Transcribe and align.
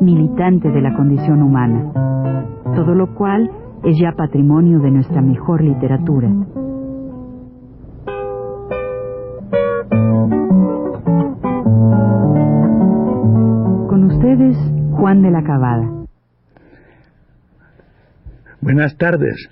militante 0.00 0.70
de 0.70 0.80
la 0.80 0.94
condición 0.94 1.42
humana, 1.42 1.92
todo 2.74 2.94
lo 2.94 3.14
cual 3.14 3.50
es 3.84 3.98
ya 4.00 4.12
patrimonio 4.12 4.78
de 4.80 4.90
nuestra 4.90 5.20
mejor 5.20 5.62
literatura. 5.62 6.28
Con 13.88 14.04
ustedes, 14.04 14.56
Juan 14.92 15.22
de 15.22 15.30
la 15.30 15.42
Cabada. 15.42 15.90
Buenas 18.60 18.96
tardes. 18.96 19.50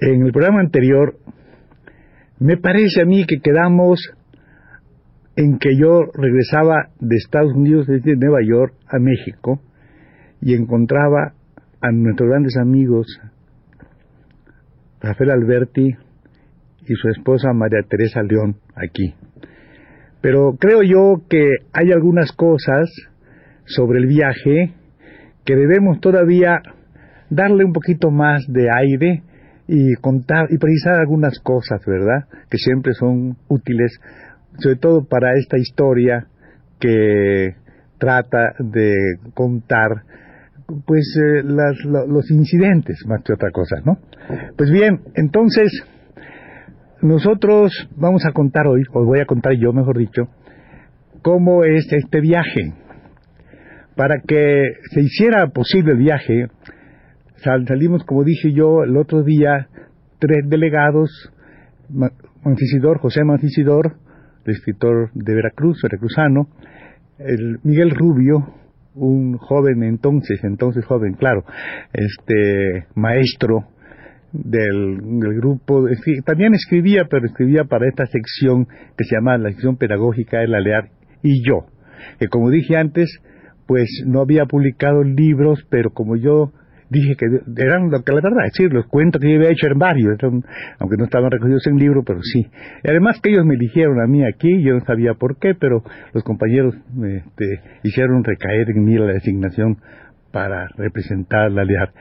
En 0.00 0.24
el 0.24 0.32
programa 0.32 0.60
anterior 0.60 1.16
me 2.38 2.56
parece 2.56 3.02
a 3.02 3.04
mí 3.04 3.24
que 3.26 3.40
quedamos 3.40 3.98
en 5.36 5.58
que 5.58 5.76
yo 5.76 6.02
regresaba 6.14 6.90
de 7.00 7.16
Estados 7.16 7.52
Unidos, 7.54 7.86
desde 7.86 8.16
Nueva 8.16 8.38
York, 8.46 8.74
a 8.88 8.98
México, 8.98 9.60
y 10.40 10.54
encontraba 10.54 11.34
a 11.80 11.90
nuestros 11.90 12.28
grandes 12.28 12.56
amigos, 12.56 13.06
Rafael 15.00 15.30
Alberti 15.30 15.96
y 16.86 16.94
su 16.94 17.08
esposa 17.08 17.52
María 17.52 17.82
Teresa 17.88 18.22
León, 18.22 18.56
aquí. 18.74 19.14
Pero 20.20 20.56
creo 20.58 20.82
yo 20.82 21.22
que 21.28 21.44
hay 21.72 21.92
algunas 21.92 22.32
cosas 22.32 22.88
sobre 23.66 23.98
el 23.98 24.06
viaje 24.06 24.72
que 25.44 25.56
debemos 25.56 26.00
todavía 26.00 26.62
darle 27.28 27.64
un 27.64 27.72
poquito 27.72 28.10
más 28.10 28.44
de 28.48 28.68
aire 28.70 29.22
y 29.66 29.94
contar 29.94 30.46
y 30.50 30.58
precisar 30.58 30.98
algunas 31.00 31.38
cosas, 31.40 31.80
¿verdad? 31.86 32.28
Que 32.50 32.58
siempre 32.58 32.92
son 32.94 33.36
útiles, 33.48 33.98
sobre 34.58 34.76
todo 34.76 35.04
para 35.04 35.34
esta 35.38 35.58
historia 35.58 36.26
que 36.78 37.54
trata 37.98 38.54
de 38.58 38.92
contar 39.34 40.02
pues 40.86 41.16
eh, 41.22 41.42
las, 41.44 41.76
los 41.84 42.30
incidentes 42.30 43.04
más 43.06 43.22
que 43.22 43.34
otra 43.34 43.50
cosa, 43.50 43.76
¿no? 43.84 43.98
Pues 44.56 44.70
bien, 44.70 45.00
entonces 45.14 45.70
nosotros 47.02 47.70
vamos 47.96 48.24
a 48.24 48.32
contar 48.32 48.66
hoy, 48.66 48.82
o 48.92 49.04
voy 49.04 49.20
a 49.20 49.26
contar 49.26 49.52
yo, 49.58 49.72
mejor 49.72 49.98
dicho, 49.98 50.28
cómo 51.22 51.64
es 51.64 51.86
este 51.92 52.20
viaje. 52.20 52.72
Para 53.94 54.16
que 54.26 54.62
se 54.90 55.00
hiciera 55.00 55.46
posible 55.48 55.92
el 55.92 55.98
viaje, 55.98 56.46
salimos, 57.36 58.04
como 58.04 58.24
dije 58.24 58.52
yo 58.52 58.84
el 58.84 58.96
otro 58.96 59.22
día, 59.22 59.68
tres 60.18 60.48
delegados, 60.48 61.30
Mancisidor, 62.42 62.98
José 62.98 63.22
Mancisidor, 63.24 63.96
el 64.44 64.52
escritor 64.52 65.10
de 65.14 65.34
Veracruz, 65.34 65.80
veracruzano, 65.82 66.48
el 67.18 67.58
Miguel 67.62 67.90
Rubio, 67.90 68.54
un 68.94 69.36
joven 69.38 69.82
entonces, 69.82 70.40
entonces 70.44 70.84
joven, 70.84 71.14
claro, 71.14 71.44
este 71.92 72.86
maestro 72.94 73.66
del, 74.32 74.98
grupo, 75.36 75.86
también 76.24 76.54
escribía, 76.54 77.06
pero 77.08 77.26
escribía 77.26 77.64
para 77.64 77.88
esta 77.88 78.06
sección 78.06 78.66
que 78.96 79.04
se 79.04 79.16
llama 79.16 79.38
la 79.38 79.50
sección 79.50 79.76
pedagógica 79.76 80.40
de 80.40 80.48
la 80.48 80.60
LEAR, 80.60 80.90
y 81.22 81.46
yo, 81.46 81.66
que 82.18 82.28
como 82.28 82.50
dije 82.50 82.76
antes, 82.76 83.20
pues 83.66 83.88
no 84.06 84.20
había 84.20 84.44
publicado 84.46 85.02
libros, 85.02 85.64
pero 85.70 85.90
como 85.90 86.16
yo 86.16 86.52
dije 86.94 87.16
que 87.16 87.26
eran 87.62 87.90
lo 87.90 88.02
que 88.02 88.12
la 88.12 88.20
verdad, 88.22 88.46
es 88.46 88.52
decir, 88.52 88.72
los 88.72 88.86
cuentos 88.86 89.20
que 89.20 89.30
yo 89.30 89.36
había 89.36 89.50
hecho 89.50 89.66
en 89.66 89.78
varios, 89.78 90.16
aunque 90.78 90.96
no 90.96 91.04
estaban 91.04 91.30
recogidos 91.30 91.66
en 91.66 91.76
libro, 91.76 92.02
pero 92.04 92.20
sí. 92.22 92.46
Además 92.84 93.20
que 93.20 93.30
ellos 93.30 93.44
me 93.44 93.54
eligieron 93.54 94.00
a 94.00 94.06
mí 94.06 94.24
aquí, 94.24 94.62
yo 94.62 94.74
no 94.74 94.84
sabía 94.84 95.14
por 95.14 95.38
qué, 95.38 95.54
pero 95.54 95.82
los 96.12 96.22
compañeros 96.24 96.74
este, 96.76 97.60
hicieron 97.82 98.22
recaer 98.24 98.70
en 98.70 98.84
mí 98.84 98.96
la 98.96 99.12
designación 99.12 99.78
para 100.32 100.68
representar 100.76 101.50
la 101.50 101.64
LEAR 101.64 101.92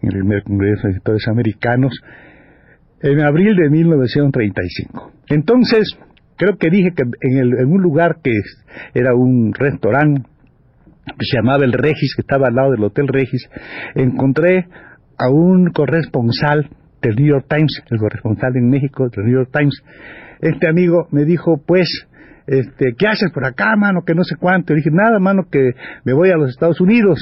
en 0.00 0.08
el 0.08 0.18
primer 0.20 0.42
Congreso 0.44 0.86
de 0.86 0.94
Editores 0.94 1.28
Americanos 1.28 1.92
en 3.02 3.20
abril 3.20 3.56
de 3.56 3.68
1935. 3.68 5.12
Entonces, 5.28 5.98
creo 6.36 6.56
que 6.56 6.70
dije 6.70 6.92
que 6.96 7.02
en, 7.02 7.38
el, 7.38 7.58
en 7.58 7.70
un 7.70 7.82
lugar 7.82 8.18
que 8.22 8.32
era 8.94 9.14
un 9.14 9.52
restaurante 9.52 10.22
que 11.06 11.26
se 11.26 11.36
llamaba 11.36 11.64
el 11.64 11.72
Regis, 11.72 12.14
que 12.14 12.22
estaba 12.22 12.48
al 12.48 12.54
lado 12.54 12.72
del 12.72 12.84
Hotel 12.84 13.08
Regis, 13.08 13.48
encontré 13.94 14.66
a 15.18 15.30
un 15.30 15.70
corresponsal 15.72 16.68
del 17.00 17.16
New 17.16 17.26
York 17.26 17.46
Times, 17.48 17.82
el 17.90 17.98
corresponsal 17.98 18.56
en 18.56 18.68
México 18.68 19.08
del 19.08 19.26
New 19.26 19.34
York 19.34 19.50
Times. 19.52 19.82
Este 20.40 20.68
amigo 20.68 21.08
me 21.10 21.24
dijo, 21.24 21.60
pues, 21.66 22.06
este, 22.46 22.94
¿qué 22.98 23.06
haces 23.06 23.30
por 23.32 23.44
acá, 23.44 23.74
mano? 23.76 24.02
Que 24.06 24.14
no 24.14 24.24
sé 24.24 24.36
cuánto. 24.36 24.72
Y 24.72 24.76
dije, 24.76 24.90
nada, 24.92 25.18
mano, 25.18 25.44
que 25.50 25.72
me 26.04 26.12
voy 26.12 26.30
a 26.30 26.36
los 26.36 26.50
Estados 26.50 26.80
Unidos. 26.80 27.18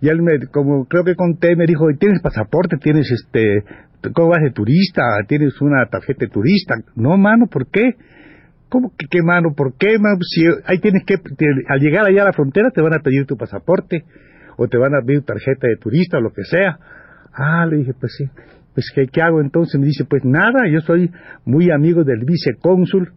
Y 0.00 0.08
él 0.08 0.22
me, 0.22 0.46
como 0.52 0.86
creo 0.86 1.04
que 1.04 1.14
conté, 1.14 1.56
me 1.56 1.66
dijo, 1.66 1.86
¿tienes 1.98 2.20
pasaporte? 2.20 2.76
¿Tienes 2.76 3.10
este, 3.10 3.64
cómo 4.12 4.28
vas 4.30 4.42
de 4.42 4.50
turista? 4.50 5.02
¿Tienes 5.26 5.60
una 5.60 5.86
tarjeta 5.86 6.26
de 6.26 6.30
turista? 6.30 6.76
No, 6.94 7.16
mano, 7.16 7.46
¿por 7.46 7.68
qué? 7.70 7.94
¿Cómo 8.68 8.92
que 8.96 9.06
qué 9.08 9.22
mano? 9.22 9.54
¿Por 9.54 9.76
qué, 9.76 9.98
mano? 9.98 10.18
Si 10.22 10.44
ahí 10.66 10.78
tienes 10.78 11.04
que, 11.04 11.14
al 11.68 11.80
llegar 11.80 12.06
allá 12.06 12.22
a 12.22 12.26
la 12.26 12.32
frontera 12.32 12.70
te 12.70 12.82
van 12.82 12.94
a 12.94 13.00
pedir 13.00 13.26
tu 13.26 13.36
pasaporte 13.36 14.04
o 14.56 14.68
te 14.68 14.78
van 14.78 14.94
a 14.94 15.02
pedir 15.04 15.22
tarjeta 15.22 15.68
de 15.68 15.76
turista 15.76 16.18
o 16.18 16.20
lo 16.20 16.32
que 16.32 16.44
sea. 16.44 16.78
Ah, 17.32 17.66
le 17.66 17.78
dije, 17.78 17.92
pues 17.98 18.14
sí. 18.16 18.24
Pues 18.74 18.92
¿qué, 18.92 19.22
hago 19.22 19.40
entonces? 19.40 19.80
Me 19.80 19.86
dice, 19.86 20.04
pues 20.04 20.24
nada, 20.24 20.68
yo 20.70 20.80
soy 20.80 21.10
muy 21.44 21.70
amigo 21.70 22.02
del 22.02 22.24
vicecónsul 22.24 23.12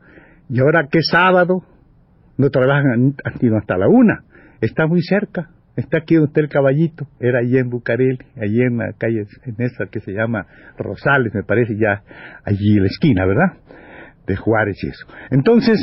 y 0.49 0.59
ahora 0.59 0.87
que 0.89 0.99
sábado 1.01 1.63
no 2.37 2.49
trabajan 2.49 3.15
sino 3.39 3.57
hasta 3.57 3.77
la 3.77 3.87
una. 3.87 4.23
Está 4.61 4.85
muy 4.85 5.01
cerca. 5.01 5.49
Está 5.75 5.99
aquí 5.99 6.15
donde 6.15 6.29
está 6.29 6.41
el 6.41 6.49
caballito. 6.49 7.07
Era 7.19 7.39
allí 7.39 7.57
en 7.57 7.69
Bucareli, 7.69 8.17
allí 8.41 8.61
en 8.61 8.77
la 8.77 8.93
calle, 8.97 9.25
en 9.45 9.55
esa 9.59 9.85
que 9.91 9.99
se 9.99 10.11
llama 10.11 10.47
Rosales, 10.77 11.33
me 11.35 11.43
parece 11.43 11.75
ya 11.77 12.01
allí 12.43 12.77
en 12.77 12.81
la 12.81 12.87
esquina, 12.87 13.25
¿verdad? 13.27 13.57
De 14.27 14.35
Juárez 14.35 14.77
y 14.83 14.89
eso. 14.89 15.07
Entonces, 15.31 15.79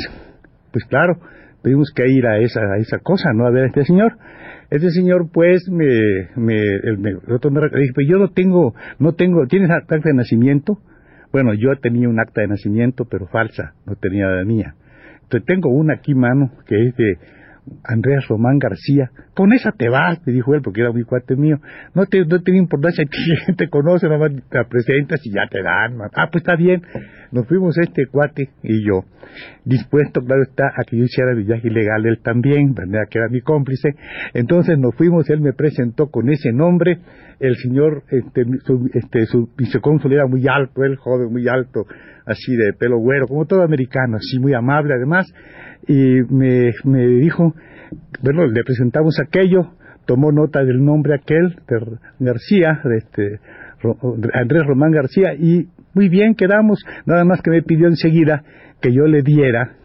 pues 0.71 0.85
claro, 0.85 1.19
tuvimos 1.63 1.91
que 1.95 2.07
ir 2.07 2.25
a 2.27 2.37
esa, 2.39 2.61
a 2.61 2.77
esa 2.77 2.99
cosa, 2.99 3.33
¿no? 3.33 3.45
A 3.47 3.51
ver 3.51 3.63
a 3.63 3.67
este 3.67 3.83
señor. 3.83 4.17
Este 4.69 4.89
señor, 4.91 5.29
pues, 5.31 5.67
me, 5.69 5.85
me, 6.35 6.59
me, 6.97 6.97
me 6.97 7.79
dije, 7.79 7.91
pues 7.93 8.07
yo 8.09 8.17
no 8.17 8.29
tengo, 8.29 8.73
no 8.99 9.13
tengo, 9.13 9.45
¿tienes 9.47 9.69
acta 9.69 9.97
de 9.97 10.13
nacimiento? 10.13 10.79
Bueno, 11.31 11.53
yo 11.53 11.75
tenía 11.81 12.07
un 12.07 12.19
acta 12.19 12.41
de 12.41 12.47
nacimiento, 12.47 13.05
pero 13.05 13.27
falsa, 13.27 13.73
no 13.85 13.95
tenía 13.95 14.27
la 14.27 14.43
mía. 14.43 14.75
Entonces 15.23 15.45
tengo 15.45 15.69
una 15.69 15.95
aquí, 15.95 16.15
mano, 16.15 16.51
que 16.67 16.87
es 16.87 16.95
de 16.95 17.17
Andrés 17.83 18.27
Román 18.27 18.57
García, 18.59 19.11
con 19.33 19.53
esa 19.53 19.71
te 19.71 19.89
vas, 19.89 20.19
me 20.25 20.33
dijo 20.33 20.53
él, 20.53 20.61
porque 20.63 20.81
era 20.81 20.91
muy 20.91 21.03
cuate 21.03 21.35
mío. 21.35 21.57
No, 21.93 22.05
te, 22.05 22.25
no 22.25 22.41
tiene 22.41 22.59
importancia 22.59 23.05
que 23.45 23.53
te 23.53 23.69
conoce, 23.69 24.07
nomás 24.07 24.31
te 24.49 24.63
presentas 24.65 25.19
y 25.25 25.31
ya 25.31 25.47
te 25.49 25.61
dan. 25.61 25.97
Ah, 26.13 26.29
pues 26.31 26.43
está 26.43 26.55
bien. 26.55 26.81
Nos 27.31 27.47
fuimos 27.47 27.77
este 27.77 28.05
cuate 28.07 28.49
y 28.63 28.85
yo, 28.85 29.03
dispuesto, 29.65 30.21
claro 30.21 30.43
está, 30.43 30.67
a 30.67 30.83
que 30.83 30.97
yo 30.97 31.03
hiciera 31.03 31.31
el 31.31 31.43
viaje 31.43 31.67
ilegal, 31.67 32.05
él 32.05 32.19
también, 32.23 32.73
¿verdad? 32.73 33.07
que 33.09 33.19
era 33.19 33.27
mi 33.29 33.41
cómplice. 33.41 33.89
Entonces 34.33 34.77
nos 34.77 34.95
fuimos, 34.95 35.29
él 35.29 35.41
me 35.41 35.53
presentó 35.53 36.07
con 36.07 36.29
ese 36.29 36.51
nombre, 36.51 36.99
el 37.39 37.55
señor, 37.57 38.03
este, 38.09 38.45
su, 38.63 38.89
este, 38.93 39.25
su 39.25 39.49
vicecónsul 39.57 40.13
era 40.13 40.27
muy 40.27 40.47
alto, 40.47 40.83
él 40.83 40.95
joven, 40.95 41.31
muy 41.31 41.47
alto, 41.47 41.85
así 42.25 42.55
de 42.55 42.73
pelo 42.73 42.99
güero, 42.99 43.27
como 43.27 43.45
todo 43.45 43.63
americano, 43.63 44.17
así 44.17 44.39
muy 44.39 44.53
amable 44.53 44.93
además, 44.93 45.27
y 45.87 46.21
me, 46.29 46.71
me 46.83 47.07
dijo, 47.07 47.55
bueno, 48.21 48.45
le 48.47 48.63
presentamos 48.63 49.19
aquello, 49.19 49.71
tomó 50.05 50.31
nota 50.31 50.63
del 50.63 50.83
nombre 50.83 51.15
aquel, 51.15 51.55
de 51.67 51.97
García, 52.19 52.81
de 52.83 52.97
este, 52.97 53.39
Andrés 54.33 54.63
Román 54.65 54.91
García, 54.91 55.33
y 55.33 55.67
muy 55.93 56.09
bien 56.09 56.35
quedamos, 56.35 56.83
nada 57.05 57.23
más 57.23 57.41
que 57.41 57.51
me 57.51 57.61
pidió 57.61 57.87
enseguida 57.87 58.43
que 58.81 58.93
yo 58.93 59.05
le 59.05 59.21
diera 59.21 59.77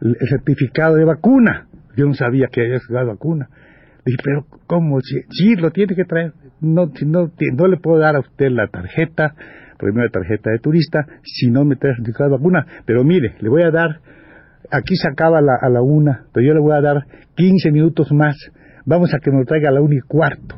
el 0.00 0.28
certificado 0.28 0.96
de 0.96 1.04
vacuna. 1.04 1.68
Yo 1.96 2.06
no 2.06 2.14
sabía 2.14 2.48
que 2.48 2.60
había 2.62 2.78
dado 2.90 3.08
vacuna. 3.08 3.48
Dije, 4.04 4.18
pero 4.22 4.46
¿cómo? 4.66 5.00
Sí, 5.00 5.56
lo 5.56 5.70
tiene 5.70 5.94
que 5.94 6.04
traer. 6.04 6.32
No, 6.60 6.90
no, 7.06 7.32
no 7.54 7.66
le 7.66 7.76
puedo 7.78 7.98
dar 7.98 8.16
a 8.16 8.20
usted 8.20 8.50
la 8.50 8.68
tarjeta, 8.68 9.34
primero 9.78 10.04
la 10.04 10.10
tarjeta 10.10 10.50
de 10.50 10.58
turista, 10.58 11.06
si 11.22 11.50
no 11.50 11.64
me 11.64 11.76
trae 11.76 11.92
el 11.92 11.96
certificado 11.96 12.30
de 12.30 12.36
vacuna. 12.36 12.66
Pero 12.84 13.04
mire, 13.04 13.34
le 13.40 13.48
voy 13.48 13.62
a 13.62 13.70
dar 13.70 14.00
aquí 14.70 14.96
se 14.96 15.08
acaba 15.08 15.40
la, 15.40 15.56
a 15.60 15.68
la 15.68 15.82
una, 15.82 16.26
pero 16.32 16.46
yo 16.46 16.54
le 16.54 16.60
voy 16.60 16.72
a 16.76 16.80
dar 16.80 17.06
15 17.34 17.70
minutos 17.70 18.12
más. 18.12 18.36
Vamos 18.84 19.12
a 19.14 19.18
que 19.18 19.30
me 19.30 19.44
traiga 19.44 19.70
a 19.70 19.72
la 19.72 19.80
una 19.80 19.96
y 19.96 20.00
cuarto. 20.00 20.56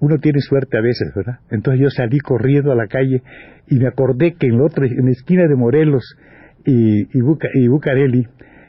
uno 0.00 0.18
tiene 0.18 0.40
suerte 0.40 0.78
a 0.78 0.80
veces, 0.80 1.12
¿verdad? 1.14 1.40
Entonces 1.50 1.80
yo 1.82 1.90
salí 1.90 2.18
corriendo 2.18 2.72
a 2.72 2.76
la 2.76 2.86
calle 2.86 3.22
y 3.68 3.78
me 3.78 3.88
acordé 3.88 4.34
que 4.34 4.46
en 4.46 4.58
la, 4.58 4.64
otra, 4.64 4.86
en 4.86 5.06
la 5.06 5.10
esquina 5.10 5.46
de 5.48 5.56
Morelos 5.56 6.16
y, 6.64 7.02
y, 7.02 7.22
y 7.54 7.68
Bucareli 7.68 8.26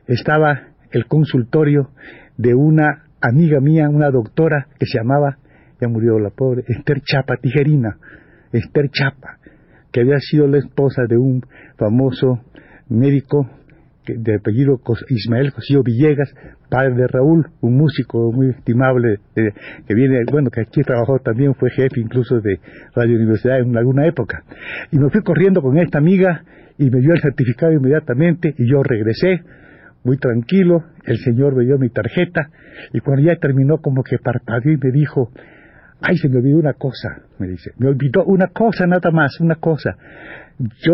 estaba 0.07 0.69
el 0.91 1.05
consultorio 1.05 1.89
de 2.37 2.55
una 2.55 3.03
amiga 3.21 3.59
mía, 3.59 3.89
una 3.89 4.09
doctora 4.09 4.67
que 4.79 4.85
se 4.85 4.99
llamaba, 4.99 5.37
ya 5.81 5.87
murió 5.87 6.19
la 6.19 6.29
pobre, 6.29 6.63
Esther 6.67 7.01
Chapa 7.01 7.37
Tijerina, 7.37 7.97
Esther 8.51 8.89
Chapa, 8.89 9.37
que 9.91 10.01
había 10.01 10.19
sido 10.19 10.47
la 10.47 10.57
esposa 10.57 11.03
de 11.07 11.17
un 11.17 11.41
famoso 11.77 12.41
médico 12.89 13.49
de 14.07 14.35
apellido 14.35 14.79
Ismael 15.09 15.51
Cosillo 15.51 15.83
Villegas, 15.83 16.33
padre 16.69 16.95
de 16.95 17.07
Raúl, 17.07 17.47
un 17.61 17.77
músico 17.77 18.31
muy 18.31 18.49
estimable, 18.49 19.19
eh, 19.35 19.51
que 19.87 19.93
viene, 19.93 20.23
bueno, 20.31 20.49
que 20.49 20.61
aquí 20.61 20.81
trabajó 20.81 21.19
también, 21.19 21.53
fue 21.55 21.69
jefe 21.69 21.99
incluso 21.99 22.39
de 22.39 22.59
Radio 22.95 23.15
Universidad 23.17 23.59
en 23.59 23.75
alguna 23.77 24.05
época. 24.07 24.43
Y 24.91 24.97
me 24.97 25.09
fui 25.09 25.21
corriendo 25.21 25.61
con 25.61 25.77
esta 25.77 25.97
amiga 25.97 26.43
y 26.77 26.89
me 26.89 26.99
dio 26.99 27.13
el 27.13 27.21
certificado 27.21 27.73
inmediatamente 27.73 28.53
y 28.57 28.69
yo 28.69 28.83
regresé 28.83 29.41
muy 30.03 30.17
tranquilo, 30.17 30.85
el 31.05 31.17
señor 31.17 31.55
me 31.55 31.65
dio 31.65 31.77
mi 31.77 31.89
tarjeta 31.89 32.49
y 32.93 32.99
cuando 32.99 33.23
ya 33.23 33.35
terminó 33.35 33.79
como 33.79 34.03
que 34.03 34.17
parpadeó 34.19 34.71
y 34.71 34.77
me 34.77 34.91
dijo, 34.91 35.31
ay, 36.01 36.17
se 36.17 36.29
me 36.29 36.37
olvidó 36.37 36.59
una 36.59 36.73
cosa, 36.73 37.23
me 37.39 37.47
dice, 37.47 37.71
me 37.77 37.89
olvidó 37.89 38.23
una 38.25 38.47
cosa 38.47 38.85
nada 38.85 39.11
más, 39.11 39.39
una 39.39 39.55
cosa. 39.55 39.97
Yo, 40.59 40.93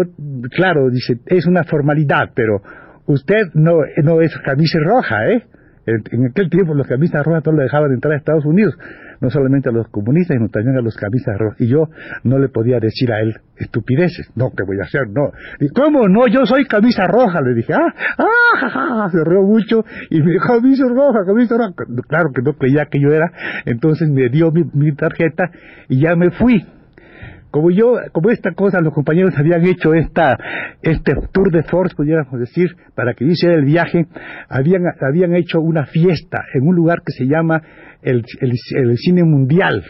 claro, 0.52 0.90
dice, 0.90 1.20
es 1.26 1.46
una 1.46 1.64
formalidad, 1.64 2.32
pero 2.36 2.62
usted 3.06 3.42
no, 3.54 3.80
no 4.04 4.22
es 4.22 4.36
camisa 4.40 4.80
roja, 4.84 5.30
¿eh? 5.30 5.44
En, 5.86 6.28
aquel 6.28 6.50
tiempo 6.50 6.74
los 6.74 6.88
camisas 6.88 7.26
rojas 7.26 7.44
no 7.46 7.52
lo 7.52 7.64
dejaban 7.64 7.92
entrar 7.92 8.14
a 8.14 8.18
Estados 8.18 8.46
Unidos, 8.46 8.74
no 9.20 9.30
solamente 9.30 9.68
a 9.68 9.74
los 9.74 9.90
comunistas, 9.90 10.38
sino 10.38 10.48
también 10.48 10.78
a 10.78 10.82
los 10.82 10.96
camisas 10.96 11.38
rojas. 11.38 11.60
Y 11.60 11.68
yo 11.68 11.90
no 12.24 12.40
le 12.40 12.48
podía 12.48 12.80
decir 12.80 13.12
a 13.12 13.20
él 13.20 13.36
estupideces. 13.58 14.32
No, 14.36 14.52
¿qué 14.56 14.64
voy 14.64 14.80
a 14.80 14.84
hacer? 14.84 15.10
No. 15.10 15.32
¿Y 15.60 15.68
cómo 15.70 16.08
no? 16.08 16.28
Yo 16.28 16.46
soy 16.46 16.66
camisa 16.66 17.06
roja. 17.08 17.42
Le 17.42 17.54
dije, 17.54 17.74
ah, 17.74 17.94
ah, 18.18 19.10
se 19.12 19.24
rió 19.26 19.42
mucho 19.42 19.84
y 20.10 20.22
me 20.22 20.32
dijo, 20.32 20.48
camisa 20.48 20.86
roja, 20.88 21.26
camisa 21.26 21.58
roja. 21.58 21.74
Claro 22.08 22.30
que 22.34 22.42
no 22.42 22.54
creía 22.54 22.86
que 22.86 23.02
yo 23.02 23.12
era. 23.12 23.30
Entonces 23.66 24.10
me 24.10 24.30
dio 24.30 24.52
mi 24.52 24.96
tarjeta 24.96 25.52
y 25.90 26.00
ya 26.00 26.16
me 26.16 26.32
fui 26.32 26.66
como 27.54 27.70
yo, 27.70 28.00
como 28.12 28.32
esta 28.32 28.52
cosa, 28.54 28.82
los 28.82 28.96
compañeros 28.96 29.36
habían 29.38 29.64
hecho 29.64 29.94
esta, 29.94 30.40
este 30.82 31.14
tour 31.32 31.52
de 31.52 31.62
force, 31.62 31.96
pudiéramos 31.96 32.40
decir, 32.40 32.76
para 32.96 33.14
que 33.14 33.26
hiciera 33.26 33.54
el 33.54 33.64
viaje, 33.64 34.08
habían, 34.50 34.82
habían 35.00 35.36
hecho 35.36 35.62
una 35.62 35.86
fiesta 35.86 36.40
en 36.56 36.68
un 36.68 36.76
lugar 36.76 37.04
que 37.06 37.12
se 37.12 37.26
llama 37.26 37.62
el, 38.02 38.26
el, 38.42 38.98
Cine 38.98 39.24
Mundial. 39.24 39.84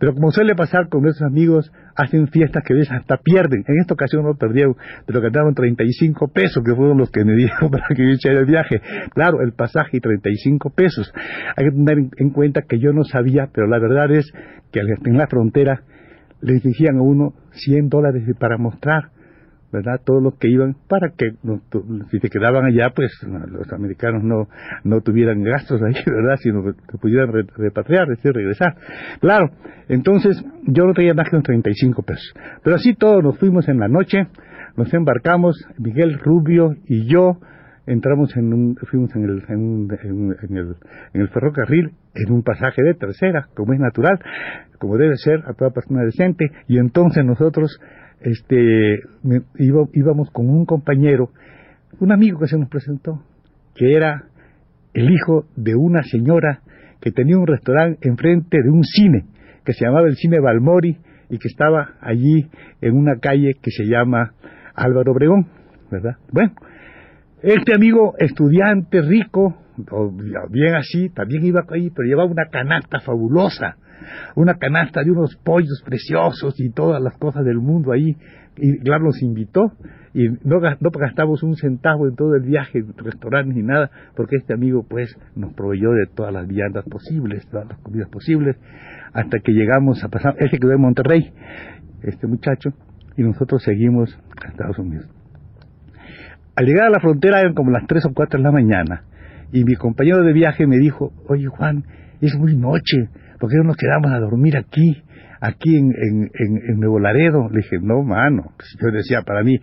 Pero 0.00 0.14
como 0.14 0.32
suele 0.32 0.56
pasar 0.56 0.88
con 0.88 1.02
nuestros 1.02 1.30
amigos, 1.30 1.70
hacen 1.94 2.26
fiestas 2.26 2.64
que 2.66 2.72
a 2.72 2.76
veces 2.78 2.92
hasta 2.92 3.18
pierden. 3.18 3.62
En 3.68 3.78
esta 3.78 3.94
ocasión 3.94 4.24
no 4.24 4.34
perdieron, 4.34 4.74
pero 5.06 5.20
ganaron 5.20 5.54
35 5.54 6.26
pesos, 6.34 6.60
que 6.64 6.74
fueron 6.74 6.98
los 6.98 7.12
que 7.12 7.24
me 7.24 7.36
dieron 7.36 7.70
para 7.70 7.86
que 7.94 8.02
yo 8.02 8.08
hiciera 8.08 8.40
el 8.40 8.46
viaje. 8.46 8.80
Claro, 9.14 9.42
el 9.42 9.52
pasaje 9.52 9.98
y 9.98 10.00
35 10.00 10.70
pesos. 10.70 11.12
Hay 11.56 11.66
que 11.66 11.70
tener 11.70 12.10
en 12.16 12.30
cuenta 12.30 12.62
que 12.62 12.80
yo 12.80 12.92
no 12.92 13.04
sabía, 13.04 13.48
pero 13.54 13.68
la 13.68 13.78
verdad 13.78 14.10
es 14.10 14.28
que 14.72 14.80
en 14.80 15.16
la 15.16 15.28
frontera 15.28 15.84
le 16.42 16.56
exigían 16.56 16.98
a 16.98 17.02
uno 17.02 17.34
100 17.52 17.88
dólares 17.88 18.24
para 18.38 18.56
mostrar, 18.56 19.10
¿verdad? 19.72 20.00
Todos 20.04 20.22
los 20.22 20.34
que 20.34 20.48
iban 20.48 20.76
para 20.88 21.10
que 21.10 21.32
si 22.10 22.18
se 22.18 22.28
quedaban 22.28 22.64
allá, 22.64 22.90
pues 22.94 23.10
los 23.22 23.72
americanos 23.72 24.22
no, 24.24 24.48
no 24.84 25.00
tuvieran 25.00 25.42
gastos 25.42 25.80
ahí, 25.82 25.94
¿verdad? 26.06 26.36
Sino 26.42 26.64
que 26.64 26.98
pudieran 26.98 27.32
repatriar, 27.56 28.10
es 28.10 28.18
decir, 28.18 28.32
regresar. 28.32 28.74
Claro, 29.20 29.50
entonces 29.88 30.42
yo 30.66 30.84
no 30.84 30.94
tenía 30.94 31.14
más 31.14 31.28
que 31.28 31.36
unos 31.36 31.44
35 31.44 32.02
pesos. 32.02 32.34
Pero 32.62 32.76
así 32.76 32.94
todos 32.94 33.22
nos 33.22 33.38
fuimos 33.38 33.68
en 33.68 33.78
la 33.78 33.88
noche, 33.88 34.26
nos 34.76 34.92
embarcamos, 34.92 35.56
Miguel 35.78 36.18
Rubio 36.18 36.76
y 36.86 37.06
yo, 37.06 37.38
entramos 37.90 38.36
en 38.36 38.52
un, 38.52 38.76
fuimos 38.76 39.14
en 39.16 39.24
el, 39.24 39.42
en, 39.48 39.88
el, 40.56 40.76
en 41.12 41.20
el 41.20 41.28
ferrocarril 41.28 41.92
en 42.14 42.32
un 42.32 42.42
pasaje 42.42 42.82
de 42.82 42.94
tercera, 42.94 43.48
como 43.54 43.72
es 43.72 43.80
natural, 43.80 44.18
como 44.78 44.96
debe 44.96 45.16
ser 45.16 45.42
a 45.46 45.54
toda 45.54 45.70
persona 45.70 46.04
decente, 46.04 46.50
y 46.68 46.78
entonces 46.78 47.24
nosotros 47.24 47.80
este, 48.20 49.00
íbamos 49.58 50.30
con 50.30 50.48
un 50.48 50.66
compañero, 50.66 51.30
un 51.98 52.12
amigo 52.12 52.38
que 52.38 52.46
se 52.46 52.58
nos 52.58 52.68
presentó, 52.68 53.22
que 53.74 53.94
era 53.96 54.24
el 54.94 55.10
hijo 55.10 55.46
de 55.56 55.74
una 55.74 56.02
señora 56.02 56.60
que 57.00 57.12
tenía 57.12 57.38
un 57.38 57.46
restaurante 57.46 58.08
enfrente 58.08 58.58
de 58.62 58.70
un 58.70 58.84
cine, 58.84 59.24
que 59.64 59.72
se 59.72 59.84
llamaba 59.84 60.08
el 60.08 60.16
Cine 60.16 60.40
Balmori, 60.40 60.96
y 61.28 61.38
que 61.38 61.48
estaba 61.48 61.94
allí 62.00 62.50
en 62.80 62.96
una 62.96 63.18
calle 63.20 63.54
que 63.62 63.70
se 63.70 63.84
llama 63.84 64.32
Álvaro 64.74 65.12
Obregón, 65.12 65.46
¿verdad? 65.90 66.16
Bueno, 66.32 66.52
este 67.42 67.74
amigo 67.74 68.14
estudiante 68.18 69.00
rico, 69.02 69.56
bien 70.50 70.74
así, 70.74 71.08
también 71.10 71.44
iba 71.44 71.64
ahí, 71.70 71.90
pero 71.90 72.06
llevaba 72.06 72.30
una 72.30 72.46
canasta 72.50 73.00
fabulosa, 73.00 73.76
una 74.34 74.54
canasta 74.54 75.02
de 75.02 75.10
unos 75.10 75.36
pollos 75.36 75.82
preciosos 75.84 76.58
y 76.60 76.70
todas 76.70 77.02
las 77.02 77.16
cosas 77.16 77.44
del 77.44 77.58
mundo 77.58 77.92
ahí. 77.92 78.16
Y 78.56 78.78
claro, 78.80 79.04
nos 79.04 79.22
invitó 79.22 79.72
y 80.12 80.28
no, 80.44 80.60
no 80.60 80.90
gastamos 80.90 81.42
un 81.42 81.54
centavo 81.56 82.08
en 82.08 82.14
todo 82.14 82.34
el 82.34 82.42
viaje, 82.42 82.84
restaurantes 82.96 83.54
ni 83.54 83.62
nada, 83.62 83.90
porque 84.16 84.36
este 84.36 84.52
amigo 84.52 84.84
pues 84.86 85.16
nos 85.34 85.54
proveyó 85.54 85.92
de 85.92 86.06
todas 86.14 86.34
las 86.34 86.46
viandas 86.46 86.84
posibles, 86.84 87.46
todas 87.48 87.68
las 87.68 87.78
comidas 87.78 88.08
posibles, 88.10 88.56
hasta 89.12 89.38
que 89.38 89.52
llegamos 89.52 90.04
a 90.04 90.08
pasar, 90.08 90.34
ese 90.40 90.58
quedó 90.58 90.72
en 90.72 90.80
Monterrey, 90.80 91.32
este 92.02 92.26
muchacho, 92.26 92.70
y 93.16 93.22
nosotros 93.22 93.62
seguimos 93.62 94.18
a 94.44 94.48
Estados 94.48 94.78
Unidos. 94.78 95.19
Al 96.56 96.66
llegar 96.66 96.86
a 96.86 96.90
la 96.90 97.00
frontera 97.00 97.40
eran 97.40 97.54
como 97.54 97.70
las 97.70 97.86
3 97.86 98.06
o 98.06 98.14
4 98.14 98.38
de 98.38 98.44
la 98.44 98.52
mañana 98.52 99.04
y 99.52 99.64
mi 99.64 99.74
compañero 99.74 100.22
de 100.22 100.32
viaje 100.32 100.66
me 100.66 100.78
dijo, 100.78 101.12
oye 101.28 101.46
Juan, 101.46 101.84
es 102.20 102.36
muy 102.36 102.56
noche, 102.56 103.08
¿por 103.38 103.50
qué 103.50 103.56
no 103.56 103.64
nos 103.64 103.76
quedamos 103.76 104.12
a 104.12 104.18
dormir 104.18 104.56
aquí, 104.56 105.02
aquí 105.40 105.76
en, 105.76 105.92
en, 106.34 106.80
Nuevo 106.80 106.98
Laredo? 106.98 107.48
Le 107.50 107.58
dije, 107.58 107.78
no, 107.80 108.02
mano, 108.02 108.52
pues 108.56 108.76
yo 108.80 108.90
decía 108.90 109.22
para 109.22 109.42
mí, 109.42 109.58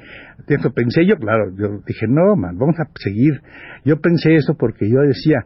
eso 0.48 0.72
pensé 0.74 1.06
yo, 1.06 1.18
claro, 1.18 1.52
yo 1.58 1.82
dije, 1.86 2.08
no, 2.08 2.36
man, 2.36 2.58
vamos 2.58 2.76
a 2.80 2.90
seguir. 2.96 3.42
Yo 3.86 4.00
pensé 4.00 4.36
eso 4.36 4.56
porque 4.58 4.90
yo 4.90 5.00
decía, 5.02 5.46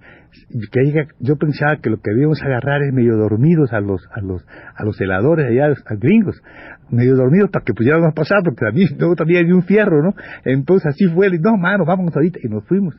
que 0.72 1.08
yo 1.20 1.36
pensaba 1.38 1.78
que 1.78 1.90
lo 1.90 1.98
que 1.98 2.12
debíamos 2.12 2.42
agarrar 2.42 2.84
es 2.84 2.94
medio 2.94 3.18
dormidos 3.18 3.74
a 3.74 3.82
los, 3.82 4.08
a 4.12 4.22
los, 4.22 4.46
a 4.76 4.86
los 4.86 5.00
heladores 5.02 5.48
allá, 5.48 5.74
a 5.86 5.96
gringos, 5.96 6.42
medio 6.90 7.16
dormidos 7.16 7.50
para 7.52 7.66
que 7.66 7.74
pudiéramos 7.74 8.14
pasar, 8.14 8.40
porque 8.44 8.66
a 8.68 8.72
mí 8.72 8.86
no, 8.98 9.16
también 9.16 9.44
había 9.44 9.56
un 9.56 9.64
fierro, 9.64 10.02
¿no? 10.02 10.14
Entonces 10.46 10.88
así 10.88 11.08
fue, 11.08 11.30
le 11.30 11.40
no, 11.40 11.58
mano, 11.58 11.86
vámonos 11.86 12.16
ahorita, 12.16 12.40
y 12.44 12.48
nos 12.48 12.66
fuimos. 12.66 12.96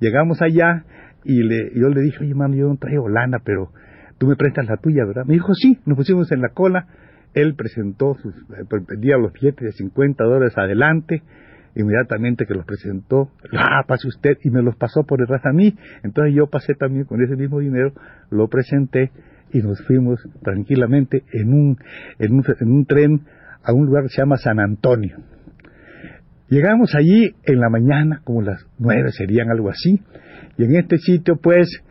Llegamos 0.00 0.40
allá, 0.42 0.84
y 1.24 1.42
le, 1.42 1.72
yo 1.74 1.88
le 1.88 2.02
dije, 2.02 2.18
oye, 2.20 2.34
mano, 2.34 2.54
yo 2.54 2.68
no 2.68 2.76
traigo 2.76 3.08
lana, 3.08 3.38
pero 3.44 3.72
tú 4.18 4.26
me 4.26 4.36
prestas 4.36 4.66
la 4.66 4.76
tuya, 4.76 5.04
¿verdad? 5.04 5.24
Me 5.26 5.34
dijo, 5.34 5.54
sí, 5.54 5.78
nos 5.86 5.96
pusimos 5.96 6.30
en 6.32 6.40
la 6.40 6.50
cola, 6.50 6.86
él 7.34 7.54
presentó 7.54 8.14
sus, 8.14 8.34
eh, 8.34 8.64
vendía 8.88 9.16
los 9.16 9.32
billetes 9.32 9.64
de 9.64 9.72
50 9.72 10.24
dólares 10.24 10.56
adelante, 10.56 11.22
inmediatamente 11.74 12.44
que 12.46 12.54
los 12.54 12.64
presentó, 12.64 13.30
ah, 13.56 13.84
pase 13.86 14.08
usted, 14.08 14.38
y 14.42 14.50
me 14.50 14.62
los 14.62 14.76
pasó 14.76 15.04
por 15.04 15.20
detrás 15.20 15.44
a 15.46 15.52
mí, 15.52 15.74
entonces 16.02 16.34
yo 16.34 16.46
pasé 16.46 16.74
también 16.74 17.04
con 17.04 17.22
ese 17.22 17.36
mismo 17.36 17.60
dinero, 17.60 17.92
lo 18.30 18.48
presenté, 18.48 19.12
y 19.52 19.62
nos 19.62 19.80
fuimos 19.86 20.20
tranquilamente 20.42 21.24
en 21.32 21.52
un, 21.54 21.78
en 22.18 22.34
un, 22.34 22.44
en 22.60 22.70
un 22.70 22.84
tren 22.84 23.20
a 23.62 23.72
un 23.72 23.86
lugar 23.86 24.04
que 24.04 24.10
se 24.10 24.20
llama 24.20 24.36
San 24.36 24.60
Antonio. 24.60 25.16
Llegamos 26.48 26.94
allí 26.94 27.34
en 27.44 27.60
la 27.60 27.68
mañana, 27.68 28.20
como 28.24 28.42
las 28.42 28.66
nueve 28.78 29.10
serían 29.12 29.50
algo 29.50 29.70
así, 29.70 30.00
y 30.56 30.64
en 30.64 30.76
este 30.76 30.98
sitio 30.98 31.36
pues 31.36 31.82